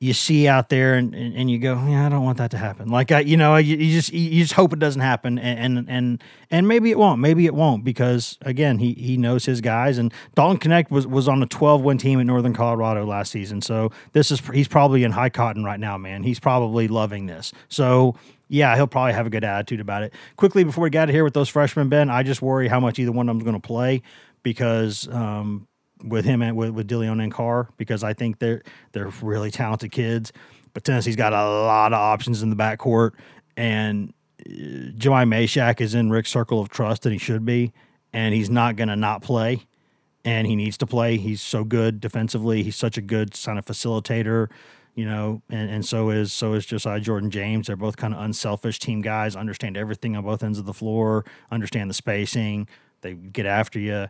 [0.00, 2.58] you see out there, and, and, and you go, yeah, I don't want that to
[2.58, 2.88] happen.
[2.90, 5.88] Like I, you know, you, you just you just hope it doesn't happen, and and
[5.88, 7.20] and and maybe it won't.
[7.20, 11.26] Maybe it won't because again, he he knows his guys, and Dalton Knecht was was
[11.26, 13.62] on a 12 win team in Northern Colorado last season.
[13.62, 16.22] So this is he's probably in high cotton right now, man.
[16.22, 17.52] He's probably loving this.
[17.68, 18.16] So
[18.48, 20.12] yeah, he'll probably have a good attitude about it.
[20.36, 22.78] Quickly before we get out of here with those freshmen, Ben, I just worry how
[22.78, 24.02] much either one of them's going to play
[24.42, 25.66] because um,
[26.08, 29.92] with him and with, with Dillion and Carr, because I think they're they're really talented
[29.92, 30.32] kids.
[30.72, 33.12] But Tennessee's got a lot of options in the backcourt,
[33.56, 34.50] and uh,
[34.96, 37.72] Jahmai Mashack is in Rick's circle of trust, and he should be,
[38.12, 39.66] and he's not going to not play
[40.24, 41.16] and he needs to play.
[41.16, 42.62] He's so good defensively.
[42.62, 44.48] He's such a good kind of facilitator,
[44.94, 47.66] you know, and, and so is so is Josiah Jordan James.
[47.66, 51.24] They're both kind of unselfish team guys, understand everything on both ends of the floor,
[51.50, 52.68] understand the spacing.
[53.02, 54.06] They get after you.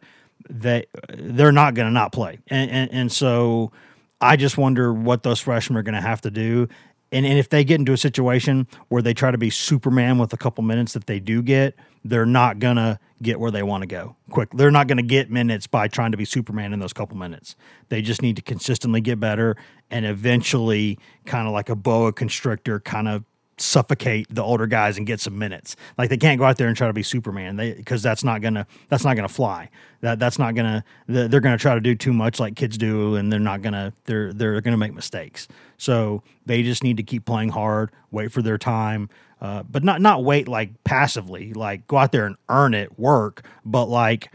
[0.51, 3.73] They they're not going to not play, and, and and so
[4.21, 6.69] I just wonder what those freshmen are going to have to do.
[7.13, 10.33] And, and if they get into a situation where they try to be Superman with
[10.33, 13.83] a couple minutes that they do get, they're not going to get where they want
[13.83, 14.51] to go quick.
[14.53, 17.55] They're not going to get minutes by trying to be Superman in those couple minutes.
[17.89, 19.57] They just need to consistently get better
[19.91, 23.25] and eventually, kind of like a boa constrictor, kind of
[23.59, 25.77] suffocate the older guys and get some minutes.
[25.97, 27.57] Like they can't go out there and try to be Superman.
[27.57, 29.71] They because that's not gonna that's not gonna fly.
[30.01, 33.33] That that's not gonna they're gonna try to do too much like kids do, and
[33.33, 35.49] they're not gonna they're they're gonna make mistakes.
[35.79, 39.09] So they just need to keep playing hard, wait for their time,
[39.41, 43.47] uh, but not not wait like passively, like go out there and earn it, work,
[43.65, 44.31] but like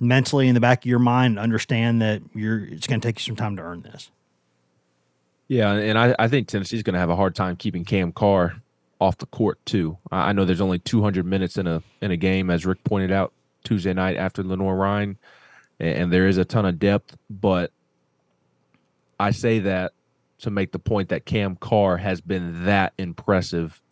[0.00, 3.36] mentally in the back of your mind, understand that you're it's gonna take you some
[3.36, 4.10] time to earn this.
[5.52, 8.61] Yeah, and I, I think Tennessee's going to have a hard time keeping Cam Carr
[9.02, 9.98] off the court too.
[10.12, 13.32] I know there's only 200 minutes in a in a game, as Rick pointed out
[13.64, 15.18] Tuesday night after Lenoir-Rhyne,
[15.80, 17.16] and, and there is a ton of depth.
[17.28, 17.72] But
[19.18, 19.92] I say that
[20.38, 23.82] to make the point that Cam Carr has been that impressive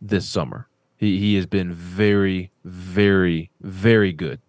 [0.00, 0.66] this summer.
[0.96, 4.40] He he has been very, very, very good.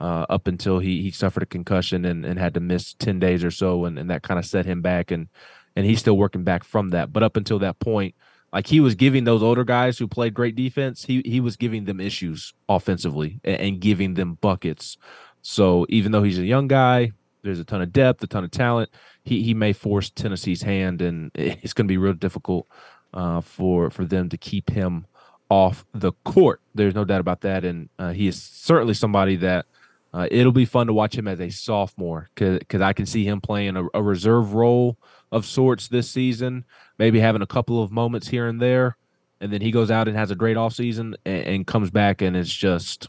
[0.00, 3.44] Uh, up until he he suffered a concussion and, and had to miss 10 days
[3.44, 5.28] or so and, and that kind of set him back and
[5.76, 7.12] and he's still working back from that.
[7.12, 8.14] But up until that point,
[8.54, 11.86] like he was giving those older guys who played great defense, he he was giving
[11.86, 14.96] them issues offensively and, and giving them buckets.
[15.42, 17.10] So even though he's a young guy,
[17.42, 18.90] there's a ton of depth, a ton of talent.
[19.24, 22.68] He he may force Tennessee's hand, and it's going to be real difficult
[23.12, 25.06] uh, for for them to keep him
[25.50, 26.60] off the court.
[26.76, 29.66] There's no doubt about that, and uh, he is certainly somebody that
[30.14, 33.40] uh, it'll be fun to watch him as a sophomore because I can see him
[33.40, 34.96] playing a, a, reserve role
[35.32, 36.64] of sorts this season,
[36.98, 38.96] maybe having a couple of moments here and there,
[39.40, 42.36] and then he goes out and has a great offseason and, and comes back and
[42.36, 43.08] is just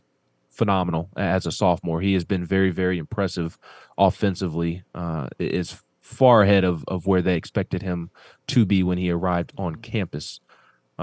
[0.49, 2.01] phenomenal as a sophomore.
[2.01, 3.57] He has been very, very impressive
[3.97, 4.83] offensively.
[4.93, 8.11] Uh, is far ahead of, of where they expected him
[8.47, 10.39] to be when he arrived on campus.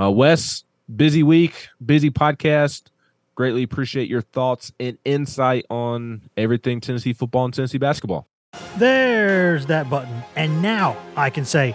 [0.00, 0.64] Uh, Wes,
[0.94, 2.84] busy week, busy podcast.
[3.34, 8.28] Greatly appreciate your thoughts and insight on everything Tennessee football and Tennessee basketball.
[8.76, 10.22] There's that button.
[10.36, 11.74] And now I can say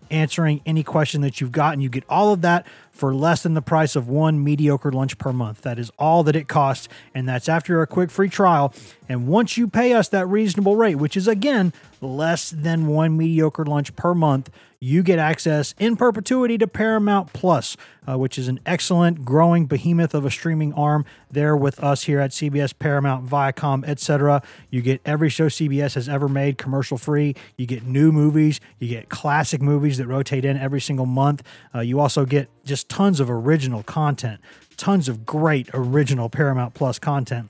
[0.11, 3.53] answering any question that you've got, and you get all of that for less than
[3.55, 5.61] the price of one mediocre lunch per month.
[5.61, 8.73] That is all that it costs, and that's after a quick free trial.
[9.09, 13.65] And once you pay us that reasonable rate, which is again less than one mediocre
[13.65, 14.49] lunch per month,
[14.83, 17.77] you get access in perpetuity to Paramount Plus,
[18.09, 22.19] uh, which is an excellent growing behemoth of a streaming arm there with us here
[22.19, 24.41] at CBS, Paramount, Viacom, etc.
[24.71, 27.35] You get every show CBS has ever made commercial free.
[27.57, 28.59] You get new movies.
[28.79, 31.43] You get classic movies that rotate in every single month.
[31.73, 34.41] Uh, you also get just tons of original content,
[34.77, 37.49] tons of great original Paramount Plus content.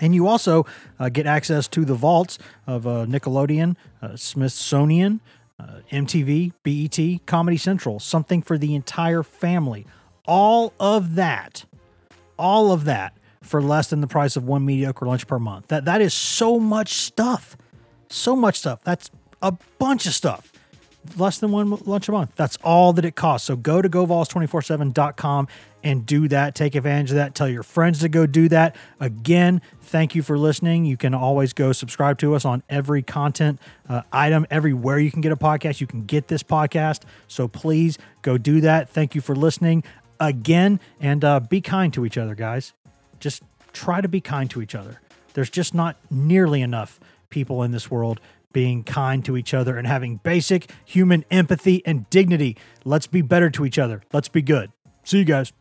[0.00, 0.66] And you also
[0.98, 5.20] uh, get access to the vaults of uh, Nickelodeon, uh, Smithsonian,
[5.60, 9.86] uh, MTV, BET, Comedy Central, something for the entire family.
[10.26, 11.64] All of that,
[12.38, 15.68] all of that for less than the price of one mediocre lunch per month.
[15.68, 17.56] That that is so much stuff.
[18.08, 18.80] So much stuff.
[18.82, 19.10] That's
[19.42, 20.50] a bunch of stuff
[21.16, 22.32] less than one lunch a month.
[22.36, 23.46] That's all that it costs.
[23.46, 25.48] So go to govols247.com
[25.82, 26.54] and do that.
[26.54, 27.34] Take advantage of that.
[27.34, 28.74] Tell your friends to go do that.
[29.00, 30.84] Again, thank you for listening.
[30.86, 35.20] You can always go subscribe to us on every content uh, item, everywhere you can
[35.20, 35.80] get a podcast.
[35.80, 37.02] You can get this podcast.
[37.28, 38.88] So please go do that.
[38.88, 39.84] Thank you for listening
[40.18, 42.72] again and uh, be kind to each other, guys.
[43.20, 45.00] Just try to be kind to each other.
[45.34, 46.98] There's just not nearly enough
[47.28, 48.20] people in this world
[48.54, 52.56] being kind to each other and having basic human empathy and dignity.
[52.86, 54.02] Let's be better to each other.
[54.14, 54.72] Let's be good.
[55.02, 55.52] See you guys.